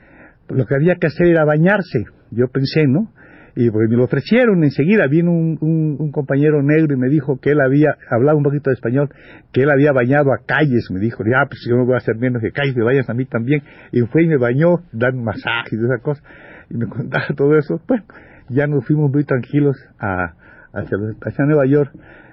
lo 0.49 0.65
que 0.65 0.75
había 0.75 0.95
que 0.95 1.07
hacer 1.07 1.27
era 1.27 1.45
bañarse. 1.45 2.05
Yo 2.31 2.47
pensé, 2.47 2.87
¿no? 2.87 3.11
Y 3.55 3.71
porque 3.71 3.87
me 3.89 3.97
lo 3.97 4.03
ofrecieron 4.03 4.63
enseguida, 4.63 5.07
vino 5.07 5.31
un, 5.31 5.57
un, 5.99 6.11
compañero 6.11 6.61
negro 6.61 6.93
y 6.93 6.99
me 6.99 7.09
dijo 7.09 7.39
que 7.39 7.51
él 7.51 7.59
había, 7.59 7.97
hablado 8.11 8.37
un 8.37 8.43
poquito 8.43 8.69
de 8.69 8.75
español, 8.75 9.09
que 9.51 9.63
él 9.63 9.71
había 9.71 9.91
bañado 9.93 10.31
a 10.31 10.45
calles, 10.45 10.89
me 10.91 10.99
dijo, 10.99 11.23
ya, 11.25 11.43
pues 11.47 11.65
yo 11.67 11.75
no 11.75 11.85
voy 11.85 11.95
a 11.95 11.97
hacer 11.97 12.17
menos 12.17 12.43
que 12.43 12.51
calles, 12.51 12.75
me 12.75 12.83
vayas 12.83 13.09
a 13.09 13.15
mí 13.15 13.25
también. 13.25 13.63
Y 13.91 14.01
fue 14.01 14.25
y 14.25 14.27
me 14.27 14.37
bañó, 14.37 14.81
dan 14.91 15.23
masajes 15.23 15.73
y 15.73 15.83
esa 15.83 15.97
cosa 16.03 16.21
y 16.69 16.77
me 16.77 16.87
contaba 16.89 17.27
todo 17.35 17.57
eso, 17.57 17.81
bueno, 17.87 18.03
ya 18.49 18.67
nos 18.67 18.85
fuimos 18.85 19.11
muy 19.11 19.23
tranquilos 19.23 19.77
a, 19.99 20.33
hacia, 20.73 20.97
hacia 21.21 21.45
Nueva 21.45 21.65
York. 21.65 21.91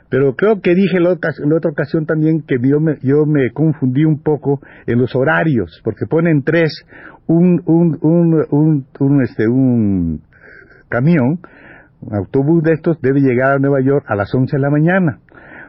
Pero 0.08 0.34
creo 0.34 0.60
que 0.60 0.74
dije 0.74 1.00
la 1.00 1.10
otra, 1.10 1.30
la 1.44 1.56
otra 1.56 1.70
ocasión 1.70 2.06
también 2.06 2.42
que 2.42 2.56
yo 2.62 2.80
me, 2.80 2.98
yo 3.02 3.26
me 3.26 3.50
confundí 3.52 4.04
un 4.04 4.22
poco 4.22 4.60
en 4.86 4.98
los 4.98 5.14
horarios, 5.14 5.80
porque 5.82 6.06
ponen 6.06 6.42
tres, 6.42 6.86
un, 7.26 7.62
un, 7.66 7.98
un, 8.02 8.46
un, 8.50 8.86
un, 9.00 9.22
este, 9.22 9.48
un 9.48 10.20
camión, 10.88 11.40
un 12.00 12.14
autobús 12.14 12.62
de 12.62 12.72
estos 12.74 13.00
debe 13.00 13.20
llegar 13.20 13.52
a 13.52 13.58
Nueva 13.58 13.80
York 13.80 14.04
a 14.06 14.14
las 14.14 14.32
11 14.34 14.56
de 14.56 14.62
la 14.62 14.70
mañana, 14.70 15.20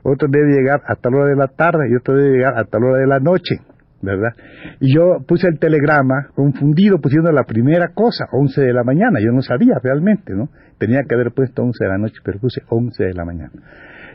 otro 0.04 0.28
debe 0.30 0.52
llegar 0.52 0.82
a 0.86 0.96
tal 0.96 1.16
hora 1.16 1.30
de 1.30 1.36
la 1.36 1.48
tarde 1.48 1.90
y 1.90 1.96
otro 1.96 2.16
debe 2.16 2.38
llegar 2.38 2.58
a 2.58 2.66
tal 2.66 2.84
hora 2.84 3.00
de 3.00 3.08
la 3.08 3.20
noche. 3.20 3.56
¿verdad? 4.02 4.34
Y 4.80 4.94
yo 4.94 5.26
puse 5.28 5.48
el 5.48 5.58
telegrama, 5.58 6.28
confundido, 6.36 7.00
pusiendo 7.00 7.32
la 7.32 7.44
primera 7.44 7.90
cosa, 7.94 8.26
11 8.32 8.62
de 8.62 8.74
la 8.74 8.84
mañana. 8.84 9.20
Yo 9.20 9.32
no 9.32 9.42
sabía 9.42 9.80
realmente, 9.82 10.34
¿no? 10.34 10.50
Tenía 10.78 11.02
que 11.08 11.16
haber 11.16 11.32
puesto 11.32 11.64
11 11.64 11.84
de 11.84 11.90
la 11.90 11.98
noche, 11.98 12.16
pero 12.24 12.40
puse 12.40 12.62
11 12.70 13.04
de 13.04 13.14
la 13.14 13.26
mañana. 13.26 13.52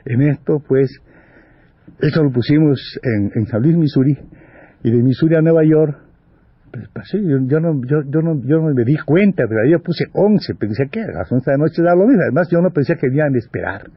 En 0.05 0.23
esto, 0.23 0.63
pues, 0.67 0.91
eso 2.01 2.23
lo 2.23 2.31
pusimos 2.31 2.99
en, 3.03 3.31
en 3.35 3.47
San 3.47 3.63
Luis, 3.63 3.77
Missouri, 3.77 4.19
y 4.83 4.91
de 4.91 5.03
Missouri 5.03 5.37
a 5.37 5.43
Nueva 5.43 5.65
York, 5.65 5.97
pues, 6.71 6.89
pues 6.93 7.09
sí, 7.11 7.19
yo, 7.23 7.61
no, 7.61 7.81
yo, 7.85 8.03
yo, 8.07 8.23
no, 8.23 8.41
yo 8.45 8.61
no 8.61 8.75
me 8.75 8.85
di 8.85 8.97
cuenta, 8.99 9.45
pero 9.49 9.69
yo 9.69 9.81
puse 9.81 10.05
11, 10.13 10.55
pensé 10.55 10.89
que 10.91 11.03
a 11.03 11.07
las 11.07 11.31
11 11.31 11.51
de 11.51 11.57
la 11.57 11.65
noche 11.65 11.83
era 11.83 11.95
lo 11.95 12.07
mismo. 12.07 12.23
Además, 12.23 12.49
yo 12.51 12.61
no 12.61 12.71
pensé 12.71 12.97
que 12.97 13.09
me 13.09 13.17
iban 13.17 13.35
a 13.35 13.39
esperar. 13.39 13.91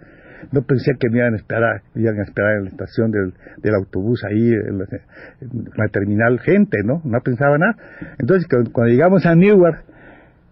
No 0.51 0.63
pensé 0.63 0.93
que 1.00 1.10
me 1.10 1.19
iban 1.19 1.33
a 1.33 1.38
esperar, 1.38 1.81
iban 1.95 2.19
a 2.19 2.24
esperar 2.24 2.57
en 2.57 2.63
la 2.63 2.69
estación 2.69 3.12
del, 3.12 3.33
del 3.62 3.75
autobús 3.75 4.24
ahí, 4.25 4.51
en 4.51 4.79
la, 4.79 5.88
terminal, 5.89 6.39
gente, 6.39 6.79
¿no? 6.83 7.01
No 7.05 7.22
pensaba 7.22 7.57
nada. 7.57 7.75
Entonces, 8.17 8.48
cuando, 8.48 8.91
llegamos 8.91 9.25
a 9.25 9.36
Newark, 9.36 9.83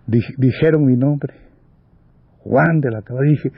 dijeron 0.05 0.85
mi 0.85 0.95
nombre. 0.95 1.33
Juan 2.39 2.81
de 2.81 2.91
la 2.91 3.01
Cabra. 3.01 3.27
Dije, 3.27 3.51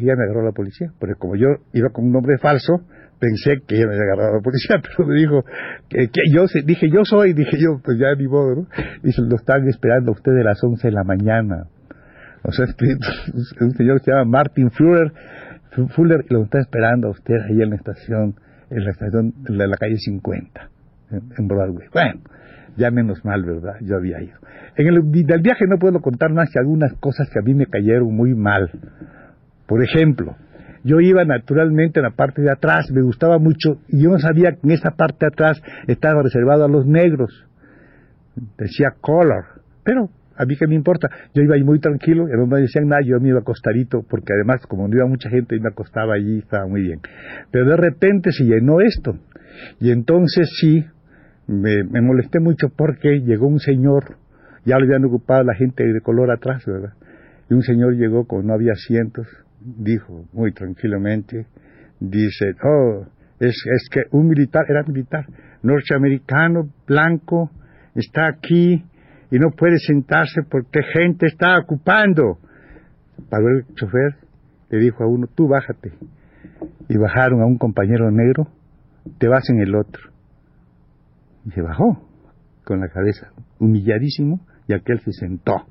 ya 0.00 0.16
me 0.16 0.24
agarró 0.24 0.44
la 0.44 0.52
policía. 0.52 0.92
Porque 0.98 1.14
como 1.16 1.36
yo 1.36 1.48
iba 1.72 1.90
con 1.90 2.06
un 2.06 2.12
nombre 2.12 2.38
falso, 2.38 2.82
pensé 3.18 3.62
que 3.66 3.78
ya 3.78 3.86
me 3.86 3.94
había 3.94 4.04
agarrado 4.12 4.36
la 4.36 4.42
policía, 4.42 4.76
pero 4.82 5.08
me 5.08 5.14
dijo 5.16 5.44
que, 5.88 6.08
yo 6.32 6.46
dije 6.64 6.90
yo 6.90 7.04
soy, 7.04 7.32
dije 7.34 7.56
yo, 7.58 7.80
pues 7.82 7.98
ya 7.98 8.14
ni 8.16 8.26
modo, 8.26 8.54
¿no? 8.54 8.66
Dice, 9.02 9.22
lo 9.22 9.36
están 9.36 9.68
esperando 9.68 10.10
a 10.10 10.14
usted 10.14 10.32
de 10.32 10.44
las 10.44 10.62
11 10.62 10.88
de 10.88 10.92
la 10.92 11.04
mañana. 11.04 11.66
O 12.42 12.52
sea, 12.52 12.64
este, 12.68 12.86
un 13.60 13.70
señor 13.72 13.98
que 13.98 14.04
se 14.06 14.10
llama 14.10 14.24
Martin 14.24 14.70
Fuller, 14.70 15.12
Fuller 15.94 16.24
lo 16.28 16.44
está 16.44 16.60
esperando 16.60 17.08
a 17.08 17.10
usted 17.10 17.34
ahí 17.48 17.62
en 17.62 17.70
la 17.70 17.76
estación, 17.76 18.34
en 18.70 18.84
la 18.84 18.90
estación 18.90 19.32
de 19.44 19.66
la 19.66 19.76
calle 19.76 19.96
50, 19.96 20.68
en, 21.38 21.48
Broadway. 21.48 21.88
Bueno, 21.92 22.20
ya 22.76 22.90
menos 22.90 23.24
mal, 23.24 23.42
¿verdad? 23.44 23.74
Yo 23.80 23.96
había 23.96 24.20
ido. 24.20 24.36
En 24.76 24.88
el 24.88 25.26
del 25.26 25.40
viaje 25.40 25.64
no 25.68 25.78
puedo 25.78 26.00
contar 26.00 26.32
más 26.32 26.50
que 26.50 26.58
algunas 26.58 26.92
cosas 26.94 27.28
que 27.30 27.38
a 27.38 27.42
mí 27.42 27.54
me 27.54 27.66
cayeron 27.66 28.14
muy 28.14 28.34
mal. 28.34 28.70
Por 29.66 29.82
ejemplo, 29.82 30.36
yo 30.84 31.00
iba 31.00 31.24
naturalmente 31.24 32.00
en 32.00 32.04
la 32.04 32.10
parte 32.10 32.42
de 32.42 32.50
atrás, 32.50 32.90
me 32.90 33.02
gustaba 33.02 33.38
mucho, 33.38 33.80
y 33.88 34.02
yo 34.02 34.10
no 34.10 34.18
sabía 34.18 34.52
que 34.52 34.60
en 34.64 34.72
esa 34.72 34.90
parte 34.90 35.18
de 35.20 35.28
atrás 35.28 35.62
estaba 35.86 36.22
reservado 36.22 36.64
a 36.64 36.68
los 36.68 36.86
negros. 36.86 37.46
Decía 38.58 38.94
color, 39.00 39.44
pero 39.84 40.08
a 40.36 40.44
mí 40.44 40.56
que 40.56 40.66
me 40.66 40.74
importa, 40.74 41.08
yo 41.34 41.42
iba 41.42 41.54
ahí 41.54 41.62
muy 41.62 41.78
tranquilo, 41.78 42.26
y 42.28 42.32
no 42.36 42.46
me 42.46 42.60
decían 42.60 42.88
nada, 42.88 43.02
yo 43.04 43.20
me 43.20 43.28
iba 43.28 43.40
acostadito, 43.40 44.02
porque 44.08 44.32
además 44.32 44.66
como 44.66 44.88
no 44.88 44.96
iba 44.96 45.06
mucha 45.06 45.30
gente, 45.30 45.58
me 45.60 45.68
acostaba 45.68 46.14
allí, 46.14 46.38
estaba 46.38 46.66
muy 46.66 46.82
bien. 46.82 47.00
Pero 47.50 47.66
de 47.66 47.76
repente 47.76 48.32
se 48.32 48.44
llenó 48.44 48.80
esto, 48.80 49.18
y 49.80 49.90
entonces 49.90 50.48
sí, 50.60 50.84
me, 51.46 51.84
me 51.84 52.00
molesté 52.00 52.40
mucho 52.40 52.70
porque 52.76 53.20
llegó 53.20 53.46
un 53.46 53.60
señor, 53.60 54.16
ya 54.64 54.78
lo 54.78 54.84
habían 54.84 55.04
ocupado 55.04 55.44
la 55.44 55.54
gente 55.54 55.84
de 55.84 56.00
color 56.00 56.30
atrás, 56.30 56.64
¿verdad? 56.66 56.94
Y 57.50 57.54
un 57.54 57.62
señor 57.62 57.94
llegó 57.94 58.26
con 58.26 58.46
no 58.46 58.54
había 58.54 58.72
asientos, 58.72 59.26
dijo 59.64 60.26
muy 60.32 60.52
tranquilamente, 60.52 61.46
dice, 62.00 62.54
oh, 62.64 63.06
es, 63.38 63.56
es 63.72 63.88
que 63.90 64.02
un 64.10 64.28
militar, 64.28 64.64
era 64.68 64.82
militar, 64.84 65.26
norteamericano, 65.62 66.70
blanco, 66.86 67.50
está 67.94 68.28
aquí 68.28 68.84
y 69.30 69.38
no 69.38 69.50
puede 69.50 69.78
sentarse 69.78 70.42
porque 70.48 70.82
gente 70.82 71.26
está 71.26 71.58
ocupando. 71.58 72.38
Paró 73.28 73.48
el 73.48 73.66
chofer, 73.74 74.16
le 74.70 74.78
dijo 74.78 75.04
a 75.04 75.06
uno, 75.06 75.26
tú 75.34 75.48
bájate. 75.48 75.92
Y 76.88 76.96
bajaron 76.98 77.40
a 77.40 77.46
un 77.46 77.58
compañero 77.58 78.10
negro, 78.10 78.48
te 79.18 79.28
vas 79.28 79.48
en 79.50 79.60
el 79.60 79.74
otro. 79.74 80.10
Y 81.44 81.50
se 81.50 81.62
bajó 81.62 82.08
con 82.64 82.80
la 82.80 82.88
cabeza, 82.88 83.32
humilladísimo, 83.58 84.40
y 84.68 84.74
aquel 84.74 85.00
se 85.00 85.12
sentó, 85.12 85.66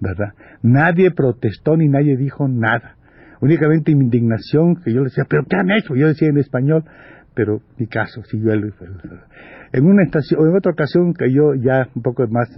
¿verdad? 0.00 0.32
Nadie 0.62 1.10
protestó 1.10 1.76
ni 1.76 1.88
nadie 1.88 2.16
dijo 2.16 2.48
nada 2.48 2.96
únicamente 3.42 3.94
mi 3.94 4.04
indignación, 4.04 4.76
que 4.76 4.92
yo 4.92 5.00
le 5.00 5.06
decía, 5.06 5.24
pero 5.28 5.42
¿qué 5.44 5.56
han 5.56 5.70
hecho? 5.72 5.96
Yo 5.96 6.06
decía 6.06 6.28
en 6.28 6.38
español, 6.38 6.84
pero 7.34 7.60
mi 7.76 7.88
caso 7.88 8.22
siguió 8.24 8.52
él. 8.52 8.72
En 9.72 9.84
una 9.84 10.04
estación, 10.04 10.48
en 10.48 10.56
otra 10.56 10.72
ocasión 10.72 11.12
que 11.12 11.32
yo 11.32 11.54
ya 11.54 11.88
un 11.94 12.02
poco 12.02 12.26
más, 12.28 12.48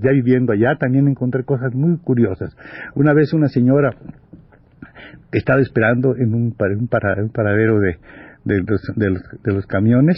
ya 0.00 0.10
viviendo 0.10 0.52
allá, 0.52 0.76
también 0.76 1.06
encontré 1.06 1.44
cosas 1.44 1.74
muy 1.74 1.98
curiosas. 1.98 2.56
Una 2.94 3.12
vez 3.12 3.34
una 3.34 3.48
señora 3.48 3.90
estaba 5.32 5.60
esperando 5.60 6.16
en 6.16 6.34
un, 6.34 6.54
un, 6.58 6.88
paradero 6.88 7.78
de, 7.80 7.98
de, 8.44 8.62
de 8.96 9.52
los 9.52 9.66
camiones, 9.66 10.16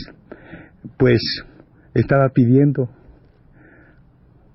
pues 0.96 1.20
estaba 1.94 2.28
pidiendo, 2.28 2.88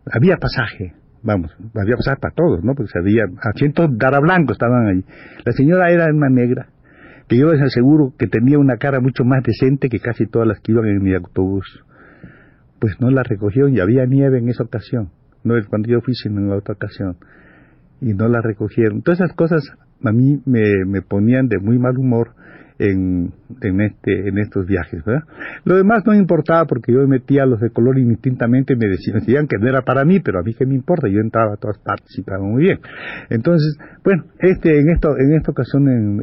había 0.09 0.37
pasaje, 0.37 0.93
vamos, 1.23 1.51
había 1.75 1.95
pasar 1.95 2.19
para 2.19 2.33
todos, 2.33 2.63
¿no? 2.63 2.75
Porque 2.75 2.91
había 2.97 3.23
asientos 3.41 3.89
cara 3.97 4.19
blanco 4.19 4.53
estaban 4.53 4.87
ahí. 4.87 5.05
La 5.45 5.51
señora 5.53 5.91
era 5.91 6.07
una 6.13 6.29
negra, 6.29 6.69
que 7.27 7.37
yo 7.37 7.51
les 7.51 7.61
aseguro 7.61 8.13
que 8.17 8.27
tenía 8.27 8.57
una 8.57 8.77
cara 8.77 8.99
mucho 8.99 9.23
más 9.23 9.43
decente 9.43 9.89
que 9.89 9.99
casi 9.99 10.25
todas 10.25 10.47
las 10.47 10.59
que 10.59 10.71
iban 10.71 10.85
en 10.87 11.01
mi 11.03 11.13
autobús. 11.13 11.83
Pues 12.79 12.99
no 12.99 13.11
la 13.11 13.23
recogieron 13.23 13.75
y 13.75 13.79
había 13.79 14.05
nieve 14.05 14.39
en 14.39 14.49
esa 14.49 14.63
ocasión. 14.63 15.09
No 15.43 15.57
es 15.57 15.67
cuando 15.67 15.89
yo 15.89 16.01
fui, 16.01 16.13
sino 16.15 16.39
en 16.39 16.51
otra 16.51 16.75
ocasión. 16.75 17.17
Y 18.01 18.13
no 18.13 18.27
la 18.27 18.41
recogieron. 18.41 19.01
Todas 19.01 19.19
esas 19.19 19.35
cosas 19.35 19.63
a 20.03 20.11
mí 20.11 20.41
me, 20.45 20.85
me 20.85 21.01
ponían 21.01 21.47
de 21.47 21.59
muy 21.59 21.77
mal 21.77 21.97
humor 21.97 22.31
en, 22.79 23.33
en, 23.61 23.81
este, 23.81 24.29
en 24.29 24.37
estos 24.37 24.65
viajes, 24.65 25.03
¿verdad? 25.03 25.23
Lo 25.65 25.75
demás 25.75 26.03
no 26.05 26.13
importaba 26.13 26.65
porque 26.65 26.93
yo 26.93 27.05
metía 27.07 27.45
los 27.45 27.59
de 27.59 27.71
color 27.71 27.99
indistintamente, 27.99 28.75
me 28.75 28.87
decían, 28.87 29.47
que 29.47 29.57
no 29.59 29.67
era 29.67 29.81
para 29.81 30.05
mí, 30.05 30.21
pero 30.21 30.39
a 30.39 30.43
mí 30.43 30.53
que 30.53 30.65
me 30.65 30.75
importa, 30.75 31.09
yo 31.09 31.19
entraba 31.19 31.53
a 31.53 31.57
todas 31.57 31.77
partes 31.79 32.07
y 32.17 32.21
estaba 32.21 32.41
muy 32.41 32.63
bien. 32.63 32.79
Entonces, 33.29 33.77
bueno, 34.03 34.23
este, 34.39 34.79
en, 34.79 34.89
esto, 34.91 35.09
en 35.17 35.33
esta 35.33 35.51
ocasión 35.51 35.87
en, 35.89 36.21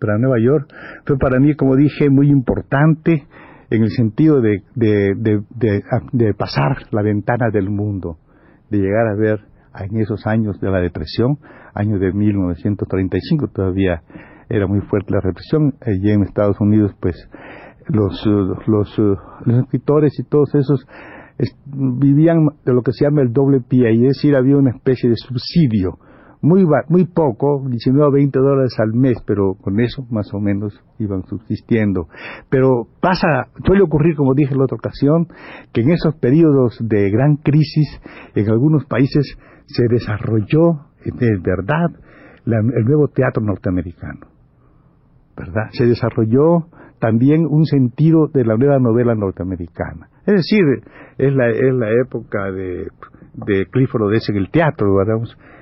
para 0.00 0.18
Nueva 0.18 0.40
York 0.40 0.68
fue 1.06 1.16
para 1.18 1.38
mí, 1.38 1.54
como 1.54 1.76
dije, 1.76 2.10
muy 2.10 2.28
importante 2.30 3.26
en 3.70 3.82
el 3.84 3.90
sentido 3.90 4.40
de, 4.40 4.62
de, 4.74 5.14
de, 5.16 5.82
de 6.12 6.34
pasar 6.34 6.78
la 6.90 7.02
ventana 7.02 7.50
del 7.52 7.70
mundo, 7.70 8.18
de 8.70 8.78
llegar 8.78 9.06
a 9.06 9.14
ver 9.14 9.40
en 9.78 10.00
esos 10.00 10.26
años 10.26 10.60
de 10.60 10.68
la 10.68 10.80
depresión, 10.80 11.38
años 11.74 12.00
de 12.00 12.12
1935 12.12 13.48
todavía 13.48 14.02
era 14.52 14.66
muy 14.66 14.80
fuerte 14.82 15.12
la 15.12 15.20
represión. 15.20 15.74
Allí 15.80 16.10
en 16.10 16.22
Estados 16.22 16.60
Unidos, 16.60 16.94
pues, 17.00 17.16
los, 17.88 18.24
los, 18.66 18.98
los 18.98 19.58
escritores 19.62 20.18
y 20.18 20.24
todos 20.24 20.54
esos 20.54 20.86
vivían 21.66 22.46
de 22.64 22.72
lo 22.72 22.82
que 22.82 22.92
se 22.92 23.04
llama 23.04 23.22
el 23.22 23.32
doble 23.32 23.60
pie, 23.60 23.90
es 23.90 24.00
decir, 24.00 24.36
había 24.36 24.56
una 24.56 24.70
especie 24.70 25.08
de 25.08 25.16
subsidio, 25.16 25.98
muy, 26.40 26.66
muy 26.88 27.06
poco, 27.06 27.64
19 27.68 28.08
o 28.08 28.12
20 28.12 28.38
dólares 28.38 28.74
al 28.78 28.92
mes, 28.92 29.16
pero 29.24 29.54
con 29.54 29.80
eso 29.80 30.04
más 30.10 30.32
o 30.34 30.40
menos 30.40 30.74
iban 30.98 31.22
subsistiendo. 31.24 32.08
Pero 32.50 32.88
pasa, 33.00 33.46
suele 33.64 33.82
ocurrir, 33.82 34.16
como 34.16 34.34
dije 34.34 34.52
en 34.52 34.58
la 34.58 34.64
otra 34.64 34.76
ocasión, 34.76 35.28
que 35.72 35.82
en 35.82 35.92
esos 35.92 36.16
periodos 36.16 36.76
de 36.80 37.10
gran 37.10 37.36
crisis, 37.36 37.88
en 38.34 38.50
algunos 38.50 38.84
países 38.86 39.38
se 39.66 39.84
desarrolló, 39.88 40.80
de 41.04 41.38
verdad, 41.40 41.90
el 42.44 42.84
nuevo 42.84 43.06
teatro 43.06 43.42
norteamericano. 43.42 44.31
¿Verdad? 45.36 45.68
Se 45.72 45.86
desarrolló 45.86 46.66
también 46.98 47.46
un 47.48 47.64
sentido 47.64 48.28
de 48.28 48.44
la 48.44 48.56
nueva 48.56 48.78
novela 48.78 49.14
norteamericana. 49.14 50.08
Es 50.26 50.34
decir, 50.34 50.62
es 51.18 51.34
la, 51.34 51.48
es 51.48 51.74
la 51.74 51.90
época 52.00 52.50
de, 52.52 52.88
de 53.34 53.66
Clifford 53.66 54.02
Odessa 54.02 54.32
en 54.32 54.38
el 54.38 54.50
teatro, 54.50 54.94
¿verdad? 54.94 55.16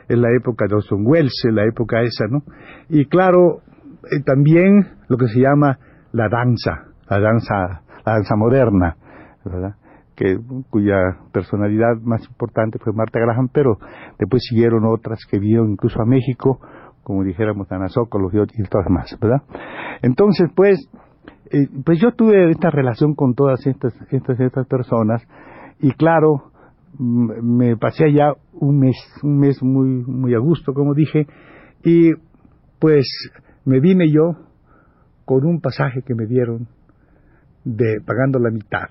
Es 0.09 0.19
la 0.19 0.31
época 0.37 0.67
de 0.69 0.75
Orson 0.75 1.03
Welles, 1.07 1.33
es 1.47 1.55
la 1.55 1.65
época 1.65 2.03
esa, 2.03 2.27
¿no? 2.27 2.43
Y 2.89 3.07
claro, 3.07 3.63
eh, 4.11 4.23
también 4.25 4.87
lo 5.09 5.17
que 5.17 5.29
se 5.29 5.41
llama 5.41 5.79
la 6.13 6.29
danza, 6.29 6.89
la 7.09 7.21
danza, 7.21 7.83
la 8.05 8.13
danza 8.13 8.37
moderna, 8.37 8.97
¿verdad? 9.45 9.77
Que, 10.17 10.39
cuya 10.69 10.97
personalidad 11.33 11.97
más 12.03 12.27
importante 12.29 12.79
fue 12.79 12.93
Marta 12.93 13.19
Graham, 13.19 13.49
pero 13.53 13.79
después 14.19 14.43
siguieron 14.47 14.85
otras 14.85 15.21
que 15.31 15.39
vieron 15.39 15.71
incluso 15.71 16.03
a 16.03 16.05
México, 16.05 16.61
como 17.03 17.25
dijéramos 17.25 17.71
Ana 17.73 17.87
y 17.87 18.63
todas 18.65 18.91
más, 18.91 19.17
¿verdad? 19.21 19.43
Entonces, 20.03 20.49
pues, 20.55 20.79
eh, 21.51 21.69
pues 21.85 22.01
yo 22.01 22.13
tuve 22.13 22.51
esta 22.51 22.71
relación 22.71 23.15
con 23.15 23.35
todas 23.35 23.67
estas, 23.67 23.95
estas, 24.11 24.39
estas 24.39 24.67
personas 24.67 25.23
y 25.81 25.93
claro, 25.93 26.51
me 26.99 27.77
pasé 27.77 28.05
allá 28.05 28.35
un 28.53 28.79
mes, 28.79 28.97
un 29.23 29.39
mes 29.39 29.63
muy, 29.63 29.89
muy 29.89 30.35
a 30.35 30.39
gusto, 30.39 30.75
como 30.75 30.95
dije, 30.95 31.27
y 31.85 32.13
pues 32.79 33.07
me 33.65 33.81
vine 33.81 34.11
yo 34.11 34.37
con 35.25 35.45
un 35.47 35.61
pasaje 35.61 36.03
que 36.03 36.15
me 36.15 36.27
dieron 36.27 36.69
de 37.65 38.01
pagando 38.05 38.39
la 38.39 38.51
mitad 38.51 38.89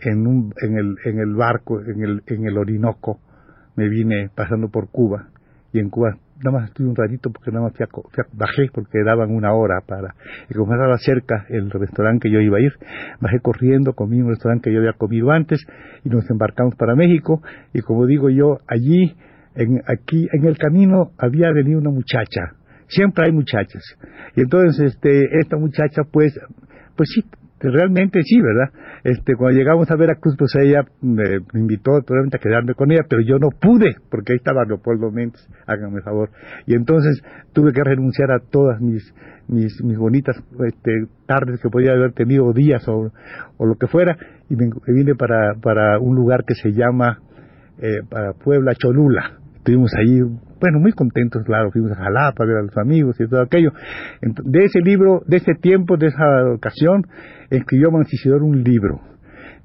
en 0.00 0.26
un 0.26 0.52
en 0.62 0.78
el 0.78 0.96
en 1.04 1.18
el 1.18 1.34
barco 1.34 1.80
en 1.80 2.02
el 2.02 2.22
en 2.26 2.46
el 2.46 2.56
Orinoco 2.56 3.18
me 3.76 3.88
vine 3.88 4.30
pasando 4.34 4.68
por 4.68 4.88
Cuba 4.90 5.28
y 5.72 5.80
en 5.80 5.90
Cuba 5.90 6.16
nada 6.38 6.58
más 6.58 6.68
estuve 6.68 6.88
un 6.88 6.96
ratito 6.96 7.30
porque 7.30 7.50
nada 7.50 7.64
más 7.64 7.72
bajé 8.32 8.68
porque 8.72 9.02
daban 9.04 9.30
una 9.30 9.52
hora 9.52 9.80
para, 9.86 10.14
y 10.48 10.54
como 10.54 10.72
estaba 10.72 10.96
cerca 10.98 11.46
el 11.48 11.70
restaurante 11.70 12.28
que 12.28 12.34
yo 12.34 12.40
iba 12.40 12.58
a 12.58 12.60
ir, 12.60 12.72
bajé 13.20 13.40
corriendo, 13.40 13.94
comí 13.94 14.20
un 14.20 14.30
restaurante 14.30 14.70
que 14.70 14.74
yo 14.74 14.80
había 14.80 14.92
comido 14.92 15.30
antes 15.30 15.64
y 16.04 16.08
nos 16.08 16.28
embarcamos 16.30 16.74
para 16.76 16.94
México 16.94 17.42
y 17.72 17.80
como 17.80 18.06
digo 18.06 18.28
yo, 18.30 18.58
allí, 18.66 19.14
en, 19.54 19.82
aquí, 19.86 20.28
en 20.32 20.44
el 20.44 20.58
camino 20.58 21.12
había 21.18 21.50
venido 21.52 21.78
una 21.78 21.90
muchacha, 21.90 22.52
siempre 22.88 23.26
hay 23.26 23.32
muchachas, 23.32 23.82
y 24.34 24.42
entonces 24.42 24.94
este, 24.94 25.38
esta 25.40 25.56
muchacha 25.56 26.02
pues, 26.10 26.38
pues 26.96 27.08
sí, 27.14 27.22
realmente 27.60 28.20
sí, 28.22 28.40
¿verdad? 28.40 28.70
Este, 29.04 29.34
cuando 29.34 29.58
llegamos 29.58 29.90
a 29.90 29.96
Veracruz, 29.96 30.36
pues 30.38 30.54
ella 30.56 30.84
me, 31.00 31.40
invitó 31.54 31.92
totalmente 32.00 32.36
a 32.36 32.40
quedarme 32.40 32.74
con 32.74 32.90
ella, 32.90 33.02
pero 33.08 33.22
yo 33.22 33.38
no 33.38 33.48
pude, 33.50 33.96
porque 34.10 34.32
ahí 34.32 34.36
estaba 34.36 34.64
Leopoldo 34.64 35.10
Méndez, 35.10 35.40
háganme 35.66 36.02
favor. 36.02 36.30
Y 36.66 36.74
entonces 36.74 37.22
tuve 37.52 37.72
que 37.72 37.82
renunciar 37.82 38.30
a 38.30 38.40
todas 38.40 38.80
mis, 38.80 39.14
mis, 39.48 39.82
mis 39.82 39.96
bonitas 39.96 40.36
este, 40.66 41.06
tardes 41.26 41.60
que 41.60 41.70
podía 41.70 41.92
haber 41.92 42.12
tenido, 42.12 42.52
días 42.52 42.86
o, 42.88 43.12
o 43.56 43.66
lo 43.66 43.74
que 43.76 43.86
fuera, 43.86 44.16
y 44.48 44.54
vine 44.92 45.14
para, 45.14 45.54
para 45.60 45.98
un 45.98 46.14
lugar 46.14 46.44
que 46.46 46.54
se 46.54 46.72
llama 46.72 47.20
eh, 47.78 48.00
para 48.08 48.32
Puebla, 48.32 48.74
Cholula. 48.74 49.38
Estuvimos 49.56 49.92
ahí 49.98 50.20
bueno, 50.60 50.78
muy 50.80 50.92
contentos, 50.92 51.42
claro, 51.44 51.70
fuimos 51.70 51.92
a 51.92 51.96
Jalapa 51.96 52.44
a 52.44 52.46
ver 52.46 52.56
a 52.56 52.62
los 52.62 52.76
amigos 52.78 53.16
y 53.20 53.28
todo 53.28 53.42
aquello. 53.42 53.72
De 54.22 54.64
ese 54.64 54.80
libro, 54.80 55.22
de 55.26 55.36
ese 55.38 55.54
tiempo, 55.54 55.96
de 55.96 56.06
esa 56.08 56.52
ocasión, 56.54 57.02
escribió 57.50 57.90
Mancisidor 57.90 58.42
un 58.42 58.62
libro 58.62 59.00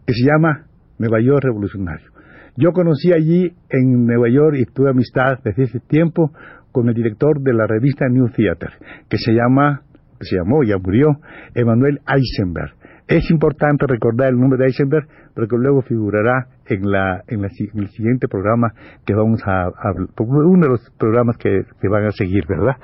que 0.05 0.13
se 0.13 0.25
llama 0.25 0.65
Nueva 0.99 1.21
York 1.21 1.43
Revolucionario. 1.43 2.11
Yo 2.57 2.73
conocí 2.73 3.13
allí 3.13 3.53
en 3.69 4.05
Nueva 4.05 4.29
York 4.29 4.57
y 4.59 4.65
tuve 4.65 4.89
amistad 4.89 5.39
desde 5.43 5.63
ese 5.63 5.79
tiempo 5.79 6.31
con 6.71 6.89
el 6.89 6.93
director 6.93 7.41
de 7.41 7.53
la 7.53 7.65
revista 7.67 8.07
New 8.09 8.29
Theater, 8.29 8.71
que 9.09 9.17
se 9.17 9.33
llama, 9.33 9.83
se 10.19 10.35
llamó, 10.35 10.63
ya 10.63 10.77
murió, 10.77 11.07
Emanuel 11.55 12.01
Eisenberg. 12.07 12.73
Es 13.07 13.29
importante 13.31 13.85
recordar 13.87 14.29
el 14.29 14.39
nombre 14.39 14.57
de 14.59 14.65
Eisenberg 14.65 15.07
porque 15.33 15.55
luego 15.57 15.81
figurará 15.81 16.47
en, 16.71 16.89
la, 16.89 17.23
en, 17.27 17.43
el 17.43 17.89
siguiente 17.89 18.27
programa 18.27 18.73
que 19.05 19.13
vamos 19.13 19.41
a, 19.45 19.71
uno 20.17 20.65
de 20.65 20.69
los 20.69 20.89
programas 20.97 21.37
que, 21.37 21.65
van 21.89 22.05
a 22.05 22.11
seguir, 22.11 22.45
¿verdad? 22.47 22.77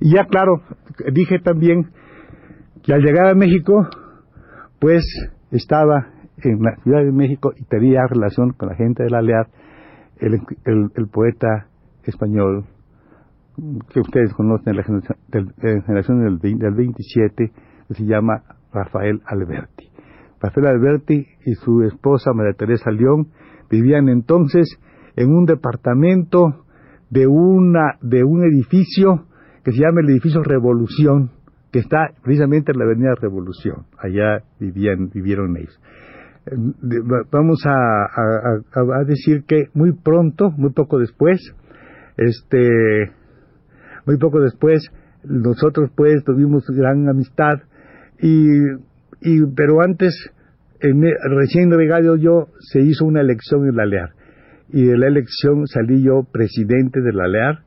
y 0.00 0.14
ya 0.14 0.24
claro, 0.26 0.62
dije 1.12 1.40
también 1.40 1.90
que 2.82 2.94
al 2.94 3.02
llegar 3.02 3.26
a 3.26 3.34
México, 3.34 3.88
pues 4.78 5.04
estaba 5.50 6.08
en 6.42 6.62
la 6.62 6.76
Ciudad 6.82 7.02
de 7.04 7.12
México 7.12 7.52
y 7.56 7.64
tenía 7.64 8.06
relación 8.08 8.52
con 8.52 8.68
la 8.68 8.76
gente 8.76 9.02
de 9.02 9.10
la 9.10 9.22
Leal, 9.22 9.46
el, 10.18 10.40
el, 10.64 11.08
poeta 11.08 11.66
español 12.04 12.64
que 13.92 14.00
ustedes 14.00 14.32
conocen, 14.34 14.76
la 14.76 14.82
generación 14.82 15.18
del, 15.28 15.46
la 15.56 15.82
generación 15.82 16.38
del, 16.38 16.58
del 16.58 16.74
27, 16.74 17.52
que 17.88 17.94
se 17.94 18.04
llama 18.04 18.42
Rafael 18.72 19.20
Alberti. 19.26 19.90
Rafael 20.46 20.66
Alberti 20.68 21.26
y 21.44 21.54
su 21.54 21.82
esposa 21.82 22.32
María 22.32 22.52
Teresa 22.52 22.90
León 22.90 23.28
vivían 23.68 24.08
entonces 24.08 24.78
en 25.16 25.34
un 25.34 25.44
departamento 25.44 26.64
de 27.10 27.26
una 27.26 27.98
de 28.00 28.22
un 28.22 28.44
edificio 28.44 29.26
que 29.64 29.72
se 29.72 29.80
llama 29.80 30.00
el 30.02 30.10
edificio 30.10 30.42
Revolución, 30.44 31.32
que 31.72 31.80
está 31.80 32.10
precisamente 32.22 32.70
en 32.70 32.78
la 32.78 32.84
Avenida 32.84 33.14
Revolución. 33.20 33.86
Allá 33.98 34.44
vivían 34.60 35.10
vivieron 35.12 35.56
ellos. 35.56 35.80
Vamos 37.32 37.64
a, 37.66 37.72
a 37.74 39.04
decir 39.04 39.44
que 39.48 39.64
muy 39.74 39.92
pronto, 39.92 40.52
muy 40.52 40.70
poco 40.70 41.00
después, 41.00 41.40
este, 42.16 43.10
muy 44.06 44.16
poco 44.18 44.40
después, 44.40 44.88
nosotros 45.24 45.90
pues 45.96 46.22
tuvimos 46.24 46.64
gran 46.68 47.08
amistad 47.08 47.62
y, 48.20 48.46
y 49.20 49.44
pero 49.56 49.82
antes, 49.82 50.14
en, 50.88 51.02
recién 51.36 51.68
navegado 51.68 52.16
yo, 52.16 52.48
se 52.60 52.80
hizo 52.80 53.04
una 53.04 53.20
elección 53.20 53.68
en 53.68 53.76
la 53.76 53.86
LEAR. 53.86 54.10
Y 54.68 54.84
de 54.84 54.98
la 54.98 55.06
elección 55.06 55.66
salí 55.66 56.02
yo 56.02 56.24
presidente 56.30 57.00
de 57.00 57.12
la 57.12 57.28
LEAR 57.28 57.60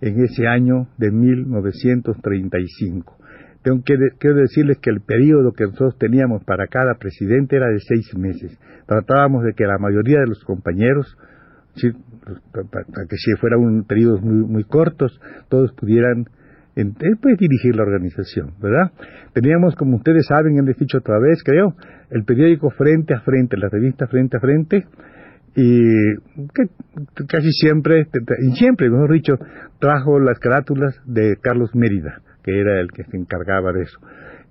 en 0.00 0.22
ese 0.22 0.46
año 0.46 0.88
de 0.98 1.10
1935. 1.10 3.16
Tengo 3.62 3.82
que 3.82 3.94
quiero 4.18 4.36
decirles 4.36 4.78
que 4.78 4.90
el 4.90 5.00
periodo 5.00 5.52
que 5.52 5.64
nosotros 5.64 5.96
teníamos 5.98 6.44
para 6.44 6.66
cada 6.66 6.96
presidente 6.96 7.56
era 7.56 7.68
de 7.68 7.80
seis 7.80 8.14
meses. 8.14 8.58
Tratábamos 8.86 9.42
de 9.44 9.54
que 9.54 9.64
la 9.64 9.78
mayoría 9.78 10.20
de 10.20 10.26
los 10.26 10.44
compañeros, 10.44 11.16
para 12.52 13.06
que 13.08 13.16
si 13.16 13.32
fuera 13.40 13.56
un 13.56 13.84
periodo 13.84 14.20
muy, 14.20 14.46
muy 14.46 14.64
cortos, 14.64 15.18
todos 15.48 15.72
pudieran 15.72 16.26
él 16.76 17.18
dirigir 17.38 17.76
la 17.76 17.82
organización, 17.82 18.52
¿verdad? 18.60 18.90
Teníamos, 19.32 19.74
como 19.76 19.96
ustedes 19.96 20.26
saben, 20.26 20.58
han 20.58 20.66
dicho 20.66 20.98
otra 20.98 21.18
vez, 21.18 21.42
creo, 21.44 21.74
el 22.10 22.24
periódico 22.24 22.70
Frente 22.70 23.14
a 23.14 23.20
Frente, 23.20 23.56
la 23.56 23.68
revista 23.68 24.06
Frente 24.06 24.36
a 24.36 24.40
Frente, 24.40 24.86
y 25.56 26.16
que 26.52 27.26
casi 27.28 27.50
siempre, 27.52 28.08
y 28.40 28.56
siempre, 28.56 28.90
mejor 28.90 29.12
dicho, 29.12 29.34
trajo 29.78 30.18
las 30.18 30.38
carátulas 30.40 31.00
de 31.06 31.36
Carlos 31.40 31.70
Mérida, 31.74 32.22
que 32.42 32.58
era 32.58 32.80
el 32.80 32.90
que 32.90 33.04
se 33.04 33.16
encargaba 33.16 33.72
de 33.72 33.82
eso. 33.82 33.98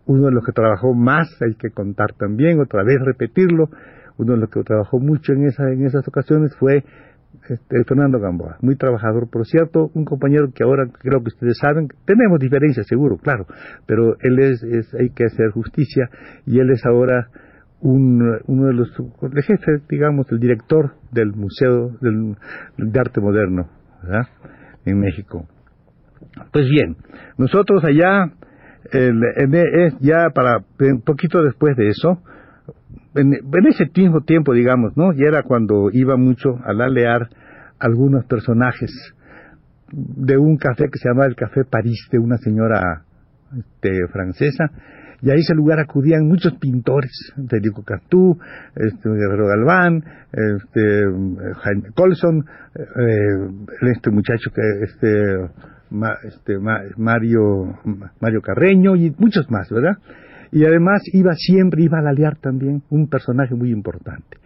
Uno 0.06 0.28
de 0.28 0.32
los 0.32 0.46
que 0.46 0.54
trabajó 0.54 0.94
más, 0.94 1.28
hay 1.42 1.56
que 1.56 1.72
contar 1.72 2.14
también, 2.18 2.60
otra 2.60 2.84
vez 2.84 3.00
repetirlo, 3.04 3.70
uno 4.18 4.34
de 4.34 4.40
los 4.40 4.50
que 4.50 4.64
trabajó 4.64 5.00
mucho 5.00 5.34
en, 5.34 5.46
esa, 5.46 5.70
en 5.72 5.86
esas 5.86 6.08
ocasiones 6.08 6.56
fue 6.58 6.84
este, 7.50 7.84
Fernando 7.84 8.20
Gamboa, 8.20 8.58
muy 8.62 8.76
trabajador, 8.76 9.30
por 9.30 9.46
cierto, 9.46 9.92
un 9.94 10.06
compañero 10.06 10.52
que 10.54 10.64
ahora 10.64 10.88
creo 11.00 11.22
que 11.22 11.30
ustedes 11.30 11.58
saben, 11.58 11.88
tenemos 12.06 12.40
diferencias 12.40 12.88
seguro, 12.88 13.18
claro, 13.18 13.46
pero 13.86 14.16
él 14.22 14.40
es, 14.40 14.64
hay 14.94 15.10
que 15.10 15.26
hacer 15.26 15.52
justicia 15.52 16.10
y 16.46 16.60
él 16.60 16.72
es 16.72 16.86
ahora 16.86 17.30
uno 17.82 18.68
de 18.68 18.74
los 18.74 18.90
jefes, 19.46 19.86
digamos, 19.90 20.32
el 20.32 20.40
director 20.40 20.94
del 21.12 21.34
Museo 21.34 21.90
del, 22.00 22.38
de 22.78 23.00
Arte 23.00 23.20
Moderno. 23.20 23.68
En 24.86 25.00
México. 25.00 25.48
Pues 26.52 26.66
bien, 26.70 26.96
nosotros 27.38 27.84
allá, 27.84 28.32
es 28.92 29.94
ya 30.00 30.30
para 30.34 30.64
un 30.80 31.02
poquito 31.02 31.44
después 31.44 31.76
de 31.78 31.90
eso, 31.90 32.22
en, 33.16 33.34
ese 33.68 33.86
tiempo, 33.86 34.22
tiempo, 34.22 34.54
digamos, 34.54 34.96
¿no? 34.98 35.14
Y 35.14 35.24
era 35.24 35.44
cuando 35.44 35.90
iba 35.92 36.18
mucho 36.18 36.58
a 36.64 36.74
lalear 36.74 37.30
algunos 37.80 38.26
personajes 38.26 38.92
de 39.92 40.38
un 40.38 40.58
café 40.58 40.86
que 40.92 40.98
se 40.98 41.10
llamaba 41.10 41.28
el 41.28 41.36
Café 41.36 41.66
París, 41.70 42.08
de 42.12 42.20
una 42.20 42.38
señora 42.38 43.04
este, 43.58 44.08
francesa, 44.12 44.72
y 45.22 45.30
a 45.30 45.36
ese 45.36 45.54
lugar 45.56 45.80
acudían 45.80 46.28
muchos 46.28 46.54
pintores, 46.56 47.12
Federico 47.50 47.84
Cantú, 47.84 48.38
este, 48.76 49.10
Guerrero 49.10 49.48
Galván, 49.48 50.04
este, 50.34 51.04
Jaime 51.62 51.92
Colson, 51.96 52.46
eh, 52.76 53.92
este 53.94 54.12
muchacho 54.12 54.52
que 54.54 54.62
este, 54.84 55.50
este 56.28 56.58
Mario 56.98 57.80
Mario 58.20 58.42
Carreño 58.42 58.96
y 58.96 59.16
muchos 59.18 59.50
más, 59.50 59.70
¿verdad? 59.70 59.98
Y 60.54 60.66
además 60.66 61.02
iba 61.12 61.34
siempre, 61.34 61.82
iba 61.84 61.98
a 61.98 62.08
aliar 62.08 62.38
también 62.38 62.84
un 62.92 63.10
personaje 63.10 63.56
muy 63.56 63.72
importante, 63.72 64.38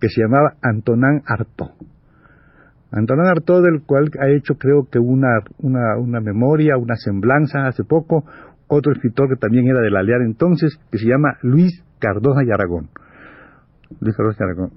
que 0.00 0.08
se 0.08 0.22
llamaba 0.22 0.54
Antonán 0.60 1.22
Artaud. 1.24 1.70
Antonán 2.90 3.28
Artaud, 3.28 3.62
del 3.62 3.82
cual 3.86 4.10
ha 4.20 4.28
hecho 4.28 4.56
creo 4.56 4.88
que 4.90 4.98
una, 4.98 5.28
una, 5.58 5.96
una 5.98 6.20
memoria, 6.20 6.76
una 6.76 6.96
semblanza 6.96 7.68
hace 7.68 7.84
poco, 7.84 8.24
otro 8.66 8.92
escritor 8.92 9.28
que 9.28 9.36
también 9.36 9.68
era 9.68 9.80
del 9.80 9.94
Aliar 9.94 10.22
entonces, 10.22 10.80
que 10.90 10.98
se 10.98 11.06
llama 11.06 11.38
Luis 11.42 11.84
Cardosa 12.00 12.42
y 12.44 12.50
Aragón. 12.50 12.88
Luis 14.00 14.16
Cardosa 14.16 14.38
y 14.40 14.44
Aragón. 14.44 14.72